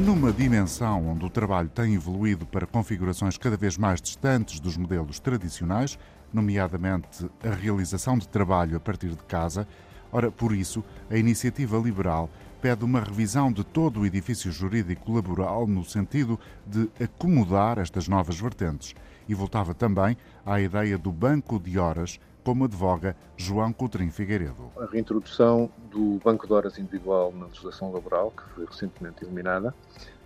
[0.00, 5.18] Numa dimensão onde o trabalho tem evoluído para configurações cada vez mais distantes dos modelos
[5.18, 5.98] tradicionais,
[6.32, 9.66] nomeadamente a realização de trabalho a partir de casa,
[10.12, 12.30] ora, por isso, a iniciativa liberal
[12.62, 18.38] pede uma revisão de todo o edifício jurídico laboral no sentido de acomodar estas novas
[18.38, 18.94] vertentes.
[19.28, 24.72] E voltava também à ideia do banco de horas como advoga João Coutrinho Figueiredo.
[24.80, 29.74] A reintrodução do banco de horas individual na legislação laboral, que foi recentemente eliminada,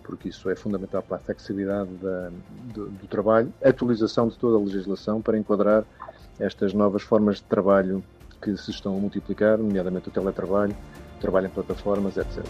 [0.05, 2.31] porque isso é fundamental para a flexibilidade da,
[2.73, 5.83] do, do, trabalho, atualização de toda a legislação para enquadrar
[6.39, 8.05] estas novas formas de trabalho
[8.41, 10.77] que se estão a multiplicar, nomeadamente o teletrabalho,
[11.21, 12.45] trabalho em plataformas, etc.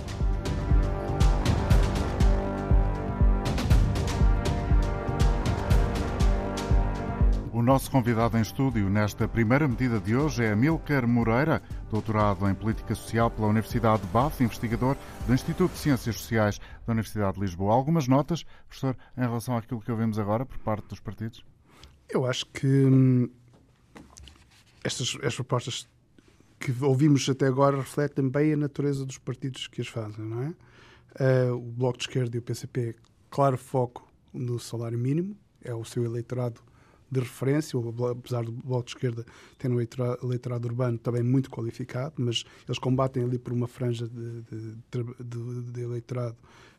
[7.62, 12.54] O nosso convidado em estúdio nesta primeira medida de hoje é Amilcar Moreira, doutorado em
[12.56, 14.96] Política Social pela Universidade de Bath, investigador
[15.28, 17.72] do Instituto de Ciências Sociais da Universidade de Lisboa.
[17.72, 21.44] Algumas notas, professor, em relação àquilo que ouvimos agora por parte dos partidos?
[22.08, 23.30] Eu acho que hum,
[24.82, 25.88] estas, propostas
[26.58, 31.48] que ouvimos até agora refletem bem a natureza dos partidos que as fazem, não é?
[31.48, 32.96] Uh, o Bloco de Esquerda e o PCP,
[33.30, 36.60] claro foco no salário mínimo, é o seu eleitorado
[37.12, 37.78] de referência,
[38.10, 39.26] apesar do Bloco de Esquerda
[39.58, 44.40] ter um eleitorado urbano também muito qualificado, mas eles combatem ali por uma franja de,
[44.42, 44.76] de,
[45.20, 46.36] de, de eleitorado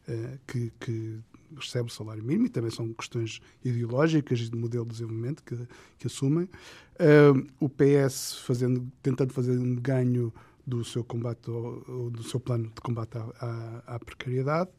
[0.08, 1.20] uh, que, que,
[1.56, 5.56] recebe o salário mínimo e também são questões ideológicas e de modelo de desenvolvimento que,
[6.00, 6.46] que assumem.
[6.96, 10.34] Uh, o PS fazendo, tentando fazer um ganho
[10.66, 14.72] do seu combate, do seu plano de combate à, à, precariedade.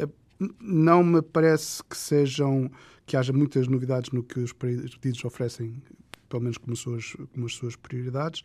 [0.00, 0.21] Uh,
[0.60, 2.70] não me parece que sejam
[3.06, 5.82] que haja muitas novidades no que os partidos oferecem,
[6.28, 8.42] pelo menos como, suas, como as suas prioridades.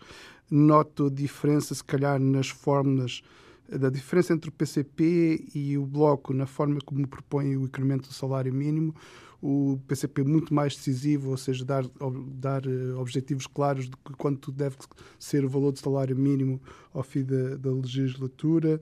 [0.49, 3.21] Noto diferença, se calhar, nas fórmulas
[3.69, 8.13] da diferença entre o PCP e o Bloco na forma como propõe o incremento do
[8.13, 8.95] salário mínimo,
[9.41, 11.83] o PCP muito mais decisivo, ou seja, dar,
[12.31, 14.77] dar eh, objetivos claros de quanto deve
[15.19, 16.59] ser o valor do salário mínimo
[16.93, 18.81] ao fim da, da legislatura.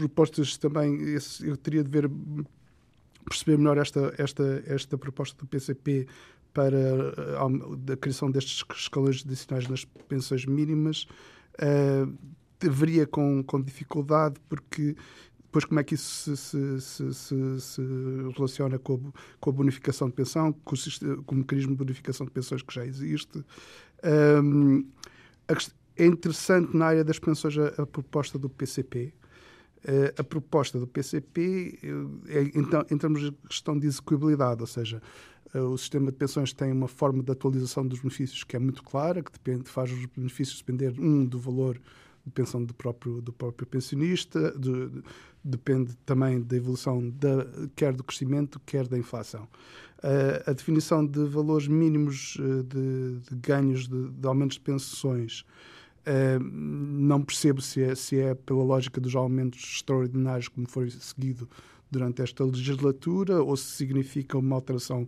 [0.00, 0.98] Propostas também,
[1.42, 2.10] eu teria de ver
[3.28, 6.06] perceber melhor esta, esta, esta proposta do PCP
[6.54, 6.78] para
[7.38, 11.06] a, a criação destes escalões adicionais nas pensões mínimas.
[11.54, 12.16] Uh,
[12.58, 14.96] deveria com, com dificuldade, porque
[15.44, 17.82] depois como é que isso se, se, se, se
[18.36, 22.24] relaciona com a, com a, bonificação de pensão, com o, com o, mecanismo de bonificação
[22.24, 23.44] de pensões que já existe.
[24.42, 24.86] Um,
[25.96, 29.12] é interessante na área das pensões a, a proposta do PCP,
[30.18, 35.02] a proposta do PCP uh, é, então, em termos de questão de execuibilidade, ou seja,
[35.54, 38.82] uh, o sistema de pensões tem uma forma de atualização dos benefícios que é muito
[38.82, 41.80] clara, que depende, faz os benefícios depender, um, do valor
[42.24, 45.02] de pensão do próprio, do próprio pensionista, de, de,
[45.42, 49.48] depende também da evolução da, quer do crescimento, quer da inflação.
[50.46, 55.46] a definição de valores mínimos de, de ganhos de aumentos de pensões
[56.00, 61.48] Uh, não percebo se é, se é pela lógica dos aumentos extraordinários como foi seguido
[61.90, 65.06] durante esta legislatura ou se significa uma alteração,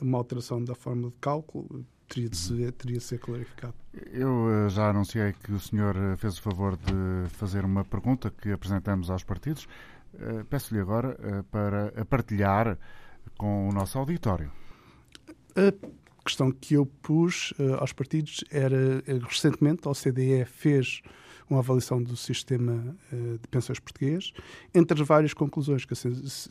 [0.00, 1.84] uma alteração da forma de cálculo.
[2.08, 3.74] Teria de, ser, teria de ser clarificado.
[4.12, 8.30] Eu uh, já anunciei que o senhor eh, fez o favor de fazer uma pergunta
[8.30, 9.68] que apresentamos aos partidos.
[10.14, 12.78] Uh, Peço-lhe agora para partilhar
[13.36, 14.50] com o nosso auditório
[16.28, 21.02] questão que eu pus uh, aos partidos era, uh, recentemente, a OCDE fez
[21.48, 24.32] uma avaliação do sistema uh, de pensões português.
[24.74, 25.94] Entre as várias conclusões que,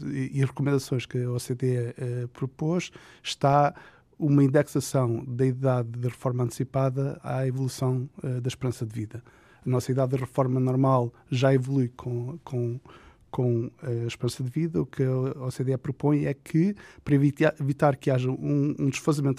[0.04, 2.92] e recomendações que a OCDE propôs,
[3.24, 3.76] está
[4.20, 9.24] uma indexação da idade de reforma antecipada à evolução uh, da esperança de vida.
[9.66, 12.80] A nossa idade de reforma normal já evolui com, com,
[13.38, 14.82] com a esperança de vida.
[14.82, 18.90] O que a OCDE propõe é que, para evitar, que haja um, um,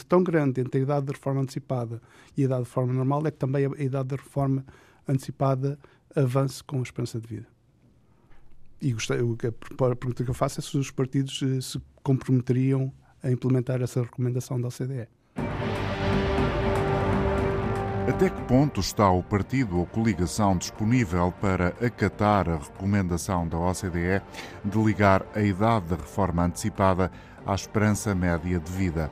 [0.09, 2.01] tão grande entre a idade de reforma antecipada
[2.37, 4.65] e a idade de reforma normal, é que também a idade de reforma
[5.09, 5.77] antecipada
[6.15, 7.49] avance com a esperança de vida.
[8.81, 13.33] E gostei, a pergunta que eu faço é se os partidos eh, se comprometeriam a
[13.33, 15.09] implementar essa recomendação da OCDE.
[18.09, 24.23] Até que ponto está o partido ou coligação disponível para acatar a recomendação da OCDE
[24.65, 27.13] de ligar a idade da reforma antecipada
[27.45, 29.11] à esperança média de vida?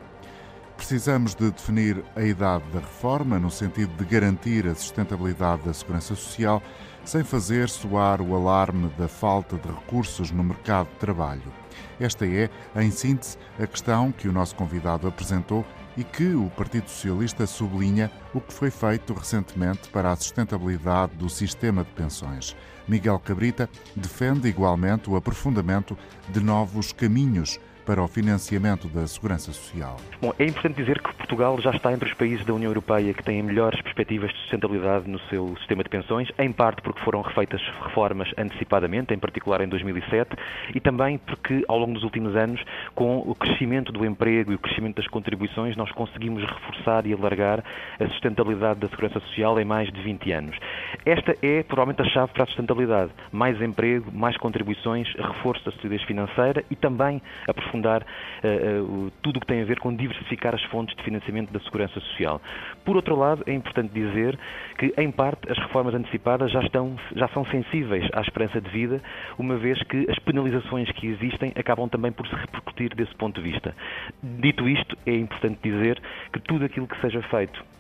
[0.79, 6.15] Precisamos de definir a idade da reforma no sentido de garantir a sustentabilidade da segurança
[6.15, 6.63] social,
[7.05, 11.53] sem fazer soar o alarme da falta de recursos no mercado de trabalho.
[12.01, 16.89] Esta é, em síntese, a questão que o nosso convidado apresentou e que o Partido
[16.89, 22.55] Socialista sublinha o que foi feito recentemente para a sustentabilidade do sistema de pensões.
[22.87, 25.97] Miguel Cabrita defende igualmente o aprofundamento
[26.29, 29.97] de novos caminhos para o financiamento da segurança social.
[30.21, 33.23] Bom, é importante dizer que Portugal já está entre os países da União Europeia que
[33.23, 37.63] têm melhores perspectivas de sustentabilidade no seu sistema de pensões, em parte porque foram refeitas
[37.85, 40.31] reformas antecipadamente, em particular em 2007,
[40.75, 42.61] e também porque ao longo dos últimos anos,
[42.93, 47.63] com o crescimento do emprego e o crescimento das contribuições, nós conseguimos reforçar e alargar
[48.01, 50.57] a sustentabilidade da segurança social em mais de 20 anos.
[51.05, 53.13] Esta é provavelmente a chave para a sustentabilidade.
[53.31, 59.37] Mais emprego, mais contribuições, reforço da solidez financeira e também aprofundamento aprofundar uh, uh, tudo
[59.37, 62.41] o que tem a ver com diversificar as fontes de financiamento da segurança social.
[62.85, 64.39] Por outro lado, é importante dizer
[64.79, 69.01] que, em parte, as reformas antecipadas já, estão, já são sensíveis à esperança de vida,
[69.39, 73.51] uma vez que as penalizações que existem acabam também por se repercutir desse ponto de
[73.51, 73.75] vista.
[74.23, 76.01] Dito isto, é importante dizer
[76.33, 77.76] que tudo aquilo que seja feito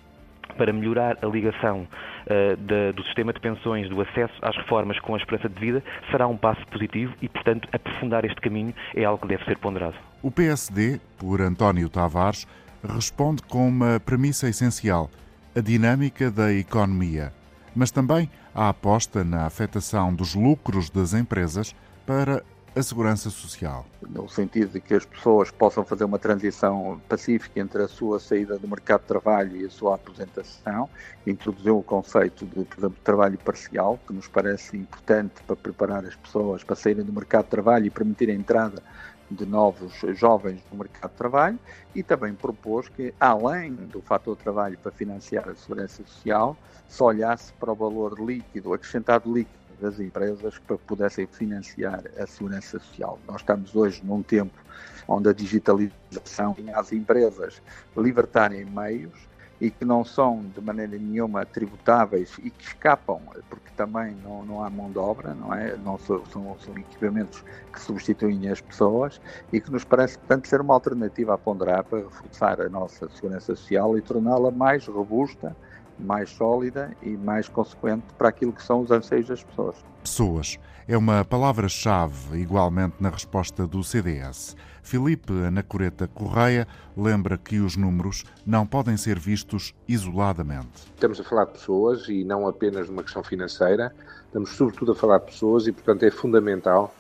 [0.57, 5.15] para melhorar a ligação uh, da, do sistema de pensões, do acesso às reformas com
[5.15, 9.23] a esperança de vida, será um passo positivo e, portanto, aprofundar este caminho é algo
[9.23, 9.97] que deve ser ponderado.
[10.23, 12.47] O PSD, por António Tavares,
[12.83, 15.11] responde com uma premissa essencial:
[15.55, 17.33] a dinâmica da economia,
[17.75, 21.75] mas também a aposta na afetação dos lucros das empresas
[22.07, 22.43] para
[22.77, 23.87] a segurança social.
[24.07, 28.59] No sentido de que as pessoas possam fazer uma transição pacífica entre a sua saída
[28.59, 30.87] do mercado de trabalho e a sua aposentação,
[31.27, 32.67] introduziu o conceito de,
[33.03, 37.51] trabalho parcial, que nos parece importante para preparar as pessoas para saírem do mercado de
[37.51, 38.83] trabalho e permitir a entrada
[39.31, 41.59] de novos jovens no mercado de trabalho
[41.95, 46.55] e também propôs que, além do fator trabalho para financiar a segurança social,
[46.87, 52.79] se olhasse para o valor líquido, acrescentado líquido das empresas para pudessem financiar a segurança
[52.79, 53.19] social.
[53.27, 54.59] Nós estamos hoje num tempo
[55.09, 57.63] onde a digitalização as empresas
[57.97, 59.13] libertarem meios
[59.61, 64.63] e que não são de maneira nenhuma tributáveis e que escapam, porque também não, não
[64.63, 65.77] há mão de obra, não é?
[65.77, 69.21] Não são, são, são, equipamentos que substituem as pessoas
[69.53, 73.57] e que nos parece, portanto, ser uma alternativa a ponderar para reforçar a nossa segurança
[73.57, 75.57] social e torná-la mais robusta
[75.99, 79.77] mais sólida e mais consequente para aquilo que são os anseios das pessoas.
[80.03, 84.57] Pessoas é uma palavra-chave igualmente na resposta do CDS.
[84.83, 90.85] Filipe Anacoreta Correia lembra que os números não podem ser vistos isoladamente.
[90.95, 93.93] Estamos a falar de pessoas e não apenas de uma questão financeira,
[94.27, 96.95] estamos sobretudo a falar de pessoas e, portanto, é fundamental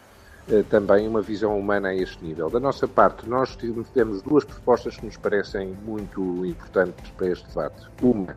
[0.71, 2.49] também uma visão humana a este nível.
[2.49, 3.57] Da nossa parte, nós
[3.93, 7.87] temos duas propostas que nos parecem muito importantes para este debate.
[8.01, 8.37] Uma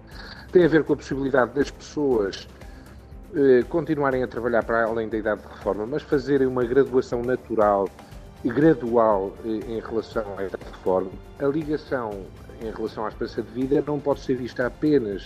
[0.51, 2.47] tem a ver com a possibilidade das pessoas
[3.35, 7.87] eh, continuarem a trabalhar para além da idade de reforma, mas fazerem uma graduação natural
[8.43, 11.11] e gradual eh, em relação à idade de reforma.
[11.37, 12.25] A ligação
[12.61, 15.23] em relação à esperança de vida não pode ser vista apenas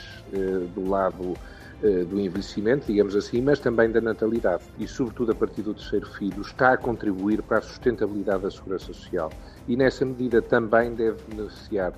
[0.75, 1.62] do lado eh,
[2.09, 6.41] do envelhecimento, digamos assim, mas também da natalidade e, sobretudo, a partir do terceiro filho,
[6.41, 9.29] está a contribuir para a sustentabilidade da segurança social
[9.67, 11.93] e, nessa medida, também deve beneficiar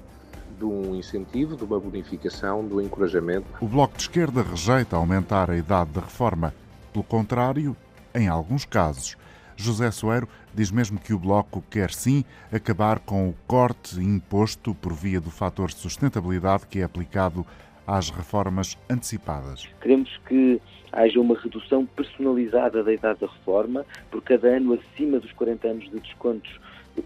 [0.57, 3.45] de um incentivo, de uma bonificação, do encorajamento.
[3.61, 6.53] O Bloco de Esquerda rejeita aumentar a idade da reforma.
[6.91, 7.75] Pelo contrário,
[8.13, 9.17] em alguns casos.
[9.57, 14.93] José Soeiro diz mesmo que o Bloco quer sim acabar com o corte imposto por
[14.93, 17.45] via do fator de sustentabilidade que é aplicado
[17.87, 19.67] às reformas antecipadas?
[19.81, 20.61] Queremos que
[20.91, 25.89] haja uma redução personalizada da idade da reforma, por cada ano acima dos 40 anos
[25.89, 26.59] de descontos,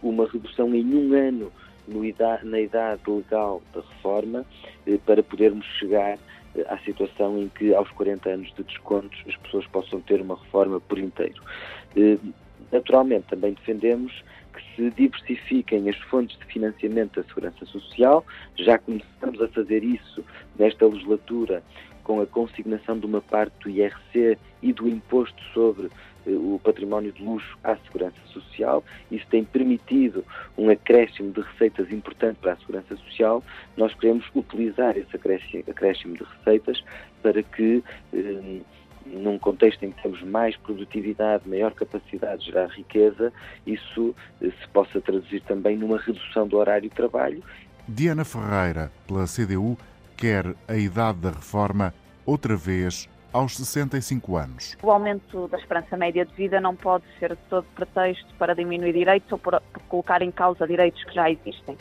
[0.04, 1.52] uma redução em um ano
[2.44, 4.46] na idade legal da reforma,
[4.86, 6.20] eh, para podermos chegar
[6.56, 10.36] eh, à situação em que, aos 40 anos de descontos, as pessoas possam ter uma
[10.36, 11.42] reforma por inteiro.
[11.96, 12.18] Eh,
[12.72, 14.24] naturalmente, também defendemos
[14.54, 18.24] que se diversifiquem as fontes de financiamento da Segurança Social.
[18.56, 20.24] Já começamos a fazer isso
[20.60, 21.64] nesta legislatura
[22.04, 25.88] com a consignação de uma parte do IRC e do imposto sobre
[26.26, 28.84] eh, o património de luxo à segurança social.
[29.12, 30.26] Isso tem permitido
[30.58, 33.44] um acréscimo de receitas importante para a segurança social.
[33.78, 36.84] Nós queremos utilizar esse acréscimo de receitas
[37.22, 38.62] para que eh,
[39.06, 43.32] num contexto em que temos mais produtividade, maior capacidade de gerar riqueza,
[43.66, 47.44] isso eh, se possa traduzir também numa redução do horário de trabalho.
[47.88, 49.78] Diana Ferreira, pela CDU,
[50.20, 51.94] quer a idade da reforma
[52.26, 54.78] outra vez aos 65 anos.
[54.84, 59.32] O aumento da esperança média de vida não pode ser todo pretexto para diminuir direitos
[59.32, 61.78] ou por colocar em causa direitos que já existem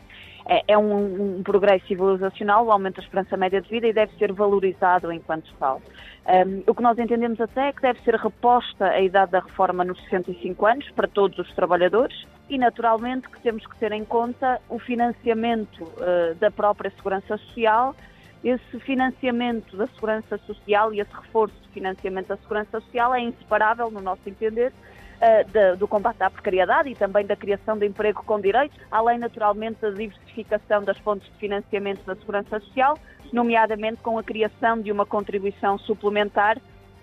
[0.48, 4.16] é, é um, um, progresso civilizacional, o aumento da esperança média de vida e deve
[4.16, 5.82] ser valorizado enquanto tal.
[6.26, 9.84] Um, o que nós entendemos até é que deve ser reposta a idade da reforma
[9.84, 14.60] nos 65 anos para todos os trabalhadores e, naturalmente, que temos que ter em conta
[14.70, 17.94] o financiamento uh, da própria segurança social.
[18.42, 23.90] Esse financiamento da segurança social e esse reforço de financiamento da segurança social é inseparável,
[23.90, 24.72] no nosso entender,
[25.18, 29.80] uh, do combate à precariedade e também da criação de emprego com direitos, além naturalmente
[29.80, 32.98] da diversificação das fontes de financiamento da segurança social,
[33.32, 36.58] nomeadamente com a criação de uma contribuição suplementar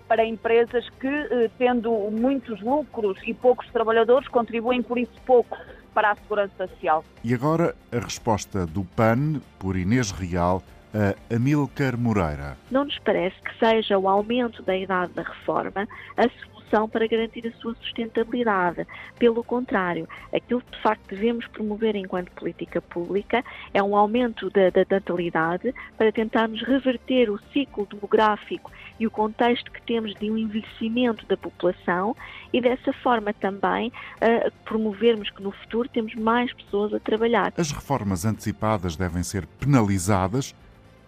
[0.08, 5.56] para empresas que, uh, tendo muitos lucros e poucos trabalhadores, contribuem por isso pouco
[5.92, 7.04] para a segurança social.
[7.24, 10.62] E agora a resposta do PAN, por Inês Real,
[10.96, 12.56] a Amilcar Moreira.
[12.70, 15.86] Não nos parece que seja o aumento da idade da reforma
[16.16, 16.28] a
[16.66, 18.86] solução para garantir a sua sustentabilidade.
[19.18, 24.70] Pelo contrário, aquilo que de facto devemos promover enquanto política pública é um aumento da,
[24.70, 30.38] da natalidade para tentarmos reverter o ciclo demográfico e o contexto que temos de um
[30.38, 32.16] envelhecimento da população
[32.52, 37.52] e dessa forma também uh, promovermos que no futuro temos mais pessoas a trabalhar.
[37.56, 40.54] As reformas antecipadas devem ser penalizadas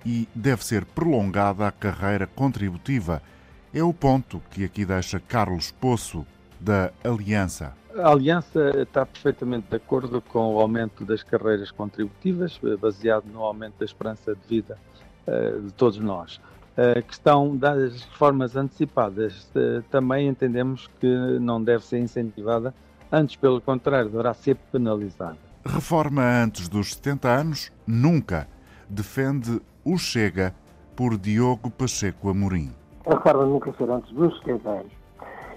[0.05, 3.22] e deve ser prolongada a carreira contributiva
[3.72, 6.26] é o ponto que aqui deixa Carlos Poço,
[6.59, 7.74] da Aliança.
[7.96, 13.42] A Aliança está perfeitamente de acordo com o aumento das carreiras contributivas, eh, baseado no
[13.42, 14.78] aumento da esperança de vida
[15.26, 16.40] uh, de todos nós.
[16.76, 21.07] A questão das reformas antecipadas uh, também entendemos que
[21.40, 22.72] não deve ser incentivada,
[23.11, 25.38] antes, pelo contrário, deverá ser penalizada.
[25.64, 27.72] Reforma antes dos 70 anos?
[27.86, 28.49] Nunca.
[28.88, 29.61] Defende
[29.93, 30.55] o Chega
[30.95, 32.72] por Diogo Pacheco Amorim
[33.09, 34.93] a reforma nunca será antes dos 70 anos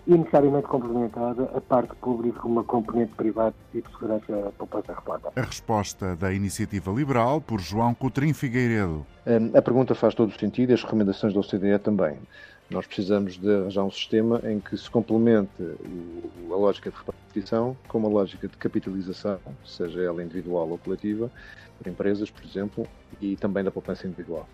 [0.07, 5.31] e necessariamente complementada a parte pública com uma componente privada de segurança poupança reforma.
[5.35, 9.05] A resposta da Iniciativa Liberal por João Coutrinho Figueiredo.
[9.27, 12.17] Hum, a pergunta faz todo o sentido e as recomendações da OCDE também.
[12.71, 15.51] Nós precisamos de arranjar um sistema em que se complemente
[16.49, 21.29] a lógica de repartição com uma lógica de capitalização, seja ela individual ou coletiva,
[21.77, 22.87] por empresas, por exemplo,
[23.19, 24.47] e também da poupança individual.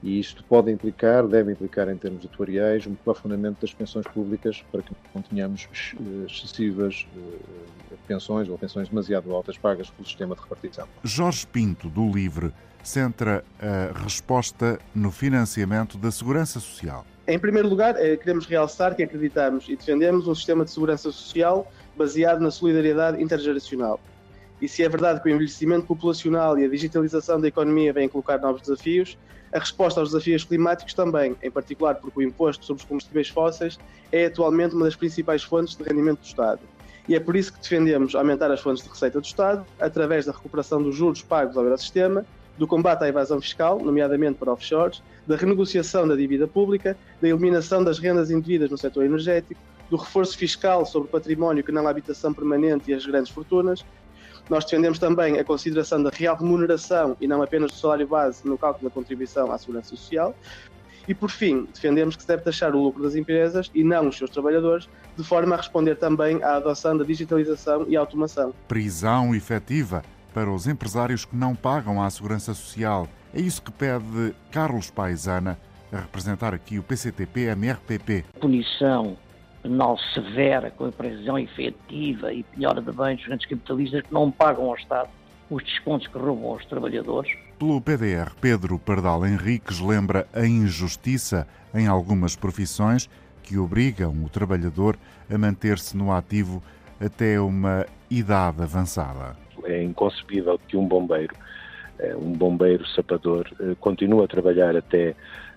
[0.00, 4.82] E isto pode implicar, deve implicar em termos atuariais, um plafonamento das pensões públicas para
[4.82, 10.42] que não tenhamos eh, excessivas eh, pensões ou pensões demasiado altas pagas pelo sistema de
[10.42, 10.86] repartição.
[11.02, 12.52] Jorge Pinto, do LIVRE,
[12.88, 17.04] centra a resposta no financiamento da segurança social.
[17.26, 21.70] Em primeiro lugar, eh, queremos realçar que acreditamos e defendemos um sistema de segurança social
[21.96, 23.98] baseado na solidariedade intergeracional.
[24.60, 28.38] E se é verdade que o envelhecimento populacional e a digitalização da economia vêm colocar
[28.38, 29.18] novos desafios,
[29.52, 33.78] a resposta aos desafios climáticos também, em particular porque o imposto sobre os combustíveis fósseis
[34.12, 36.60] é atualmente uma das principais fontes de rendimento do Estado.
[37.08, 40.32] E é por isso que defendemos aumentar as fontes de receita do Estado, através da
[40.32, 42.24] recuperação dos juros pagos ao Eurosistema,
[42.58, 47.82] do combate à evasão fiscal, nomeadamente para offshores, da renegociação da dívida pública, da eliminação
[47.82, 51.90] das rendas indevidas no setor energético, do reforço fiscal sobre o património que não a
[51.90, 53.84] habitação permanente e as grandes fortunas,
[54.48, 58.56] nós defendemos também a consideração da real remuneração e não apenas do salário base no
[58.56, 60.34] cálculo da contribuição à segurança social.
[61.08, 64.18] E, por fim, defendemos que se deve taxar o lucro das empresas e não os
[64.18, 68.52] seus trabalhadores, de forma a responder também à adoção da digitalização e automação.
[68.66, 70.02] Prisão efetiva
[70.36, 73.08] para os empresários que não pagam à segurança social.
[73.32, 75.58] É isso que pede Carlos Paisana,
[75.90, 78.22] a representar aqui o PCTP-MRPP.
[78.38, 79.16] Punição
[79.62, 84.30] penal severa, com a prisão efetiva e penhora de bens dos grandes capitalistas que não
[84.30, 85.08] pagam ao Estado
[85.48, 87.32] os descontos que roubam aos trabalhadores.
[87.58, 93.08] Pelo PDR, Pedro Pardal Henriques lembra a injustiça em algumas profissões
[93.42, 94.98] que obrigam o trabalhador
[95.32, 96.62] a manter-se no ativo
[97.00, 99.45] até uma idade avançada.
[99.66, 101.34] É inconcebível que um bombeiro,
[101.98, 105.14] eh, um bombeiro sapador, eh, continue a trabalhar até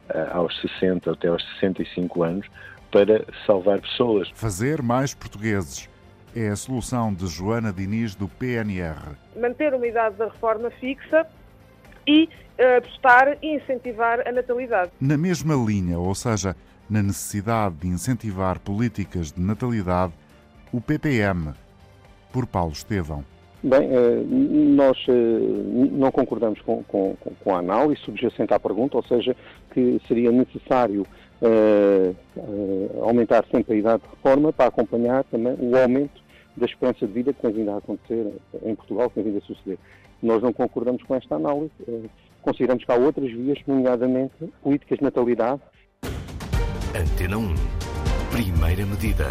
[0.09, 2.47] eh, aos 60, até aos 65 anos,
[2.91, 4.29] para salvar pessoas.
[4.33, 5.87] Fazer mais portugueses.
[6.35, 9.15] é a solução de Joana Diniz do PNR.
[9.35, 11.25] Manter uma idade da reforma fixa
[12.07, 12.29] e
[12.77, 14.91] apostar e incentivar a natalidade.
[15.01, 16.55] Na mesma linha, ou seja,
[16.89, 20.13] na necessidade de incentivar políticas de natalidade,
[20.71, 21.53] o PPM,
[22.31, 23.23] por Paulo Estevão.
[23.61, 25.11] Bem, eh, nós eh,
[25.91, 29.35] não concordamos com, com, com, a análise subjacente à pergunta, ou seja,
[29.71, 31.05] que seria necessário
[31.41, 32.15] uh,
[33.03, 36.21] aumentar sempre a idade de reforma para acompanhar também o aumento
[36.55, 38.33] da esperança de vida que tem vindo a acontecer
[38.63, 39.77] em Portugal, que tem vindo a suceder.
[40.23, 41.71] Nós não concordamos com esta análise,
[42.41, 44.33] consideramos que há outras vias, nomeadamente
[44.63, 45.61] políticas de natalidade.
[46.95, 47.53] Antena 1.
[48.31, 49.25] Primeira medida.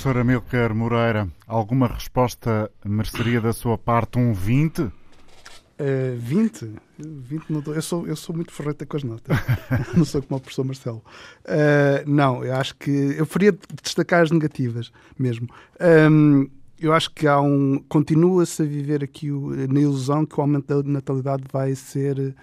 [0.00, 4.80] Professora Milker Moreira, alguma resposta mereceria da sua parte um 20?
[4.80, 4.92] Uh,
[6.16, 6.70] 20?
[6.98, 9.36] 20 não eu, sou, eu sou muito ferreta com as notas.
[9.94, 11.04] não sou como o professor Marcelo.
[11.44, 12.90] Uh, não, eu acho que.
[12.90, 15.48] Eu faria destacar as negativas mesmo.
[16.10, 16.48] Um,
[16.78, 17.84] eu acho que há um.
[17.86, 22.34] Continua-se a viver aqui o, na ilusão que o aumento da natalidade vai ser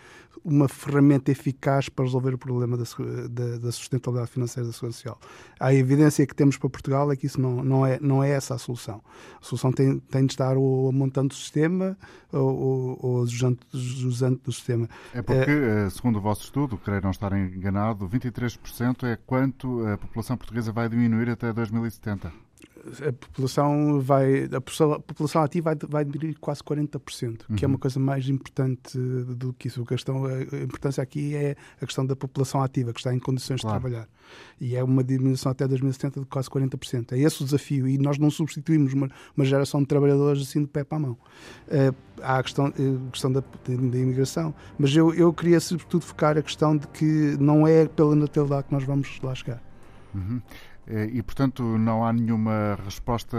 [0.48, 2.84] uma ferramenta eficaz para resolver o problema da,
[3.30, 5.20] da, da, sustentabilidade financeira da segurança social.
[5.60, 8.56] A evidência que temos para Portugal é que isso não, não, é, não é essa
[8.56, 9.02] a solução.
[9.42, 11.98] A solução tem, tem de estar ou montando o sistema
[12.32, 14.88] ou, ou, usando, usando do sistema.
[15.14, 19.98] É porque, é, segundo o vosso estudo, creio não estar enganado, 23% é quanto a
[19.98, 22.47] população portuguesa vai diminuir até 2070
[23.08, 27.56] a população vai a população ativa vai, vai diminuir quase 40%, uhum.
[27.56, 27.80] que é uma uhum.
[27.80, 29.82] coisa mais importante do que isso.
[29.82, 33.62] A, questão, a importância aqui é a questão da população ativa, que está em condições
[33.62, 33.78] claro.
[33.78, 34.10] de trabalhar.
[34.60, 37.14] E é uma diminuição até 2070 de quase 40%.
[37.14, 37.88] É esse o desafio.
[37.88, 41.18] E nós não substituímos uma, uma geração de trabalhadores assim de pé para a mão.
[41.68, 44.54] Uh, há a questão, a questão da, da imigração.
[44.78, 48.74] Mas eu, eu queria, sobretudo, focar a questão de que não é pela natalidade que
[48.74, 49.62] nós vamos lá chegar.
[50.14, 50.42] Uhum.
[50.88, 53.38] Eh, e, portanto, não há nenhuma resposta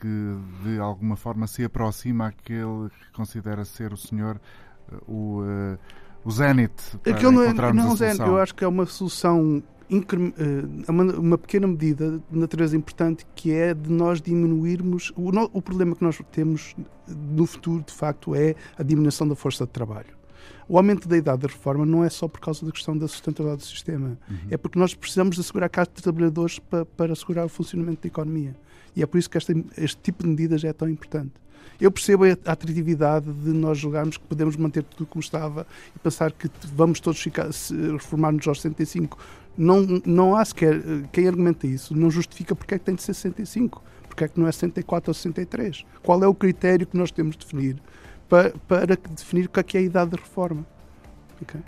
[0.00, 4.40] que de alguma forma se aproxima àquele que considera ser o senhor
[4.90, 5.42] eh, o,
[6.24, 6.72] o Zenit.
[7.08, 11.38] Aquilo não é, não é Zenit, eu acho que é uma solução é uma, uma,
[11.38, 16.20] pequena medida de natureza importante que é de nós diminuirmos o, o problema que nós
[16.32, 16.74] temos
[17.06, 20.15] no futuro de facto é a diminuição da força de trabalho
[20.68, 23.62] o aumento da idade da reforma não é só por causa da questão da sustentabilidade
[23.62, 24.18] do sistema.
[24.28, 24.36] Uhum.
[24.50, 28.08] É porque nós precisamos de assegurar casa de trabalhadores para, para assegurar o funcionamento da
[28.08, 28.54] economia.
[28.94, 31.32] E é por isso que este, este tipo de medidas é tão importante.
[31.80, 36.32] Eu percebo a atratividade de nós julgarmos que podemos manter tudo como estava e pensar
[36.32, 37.48] que vamos todos ficar,
[37.92, 39.18] reformar-nos aos 65.
[39.56, 40.82] Não, não há sequer.
[41.12, 43.82] Quem argumenta isso não justifica porque é que tem de ser 65.
[44.08, 45.84] Porque é que não é 64 ou 63.
[46.02, 47.76] Qual é o critério que nós temos de definir
[48.28, 50.66] para, para definir o que é, que é a idade de reforma.
[51.42, 51.60] Okay.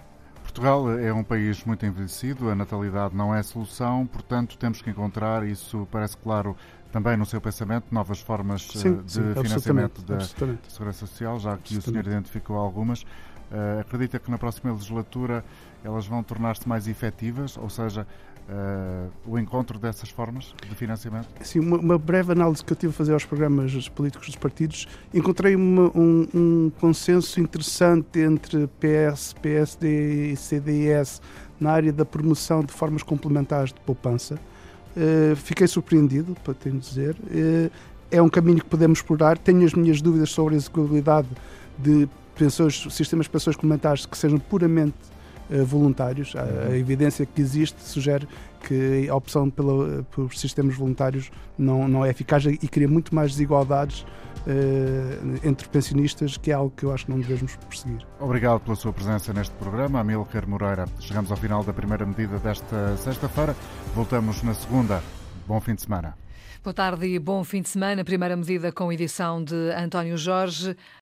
[0.42, 5.46] Portugal é um país muito envelhecido, a natalidade não é solução, portanto temos que encontrar,
[5.46, 6.56] isso parece claro
[6.90, 11.56] também no seu pensamento, novas formas sim, eh, de sim, financiamento da Segurança Social, já
[11.58, 13.02] que o senhor identificou algumas.
[13.02, 15.44] Uh, acredita que na próxima legislatura
[15.82, 18.06] elas vão tornar-se mais efetivas, ou seja,
[18.48, 21.28] uh, o encontro dessas formas de financiamento?
[21.42, 24.88] Sim, uma, uma, breve análise que eu tive a fazer aos programas políticos dos partidos,
[25.12, 31.20] encontrei uma, um, um, consenso interessante entre PS, PSD e CDS
[31.60, 34.38] na área da promoção de formas complementares de poupança.
[34.96, 37.14] Uh, fiquei surpreendido, para tenho dizer.
[37.14, 37.70] Uh,
[38.10, 39.36] é um caminho que podemos explorar.
[39.36, 41.28] Tenho as minhas dúvidas sobre a execuibilidade
[41.78, 44.96] de pensões, sistemas de pensões complementares que sejam puramente
[45.64, 46.34] voluntários.
[46.36, 46.74] A, a, uhum.
[46.74, 48.26] evidência que existe sugere
[48.66, 53.32] que a opção pela, por sistemas voluntários não, não é eficaz e cria muito mais
[53.32, 54.04] desigualdades
[54.46, 58.06] uh, entre pensionistas, que é algo que eu acho que não devemos perseguir.
[58.20, 60.86] Obrigado pela sua presença neste programa, Amílcar Moreira.
[61.00, 63.54] Chegamos ao final da primeira medida desta sexta-feira.
[63.94, 65.02] Voltamos na segunda.
[65.46, 66.14] Bom fim de semana.
[66.62, 68.04] Boa tarde e bom fim de semana.
[68.04, 70.76] Primeira medida com edição de António Jorge.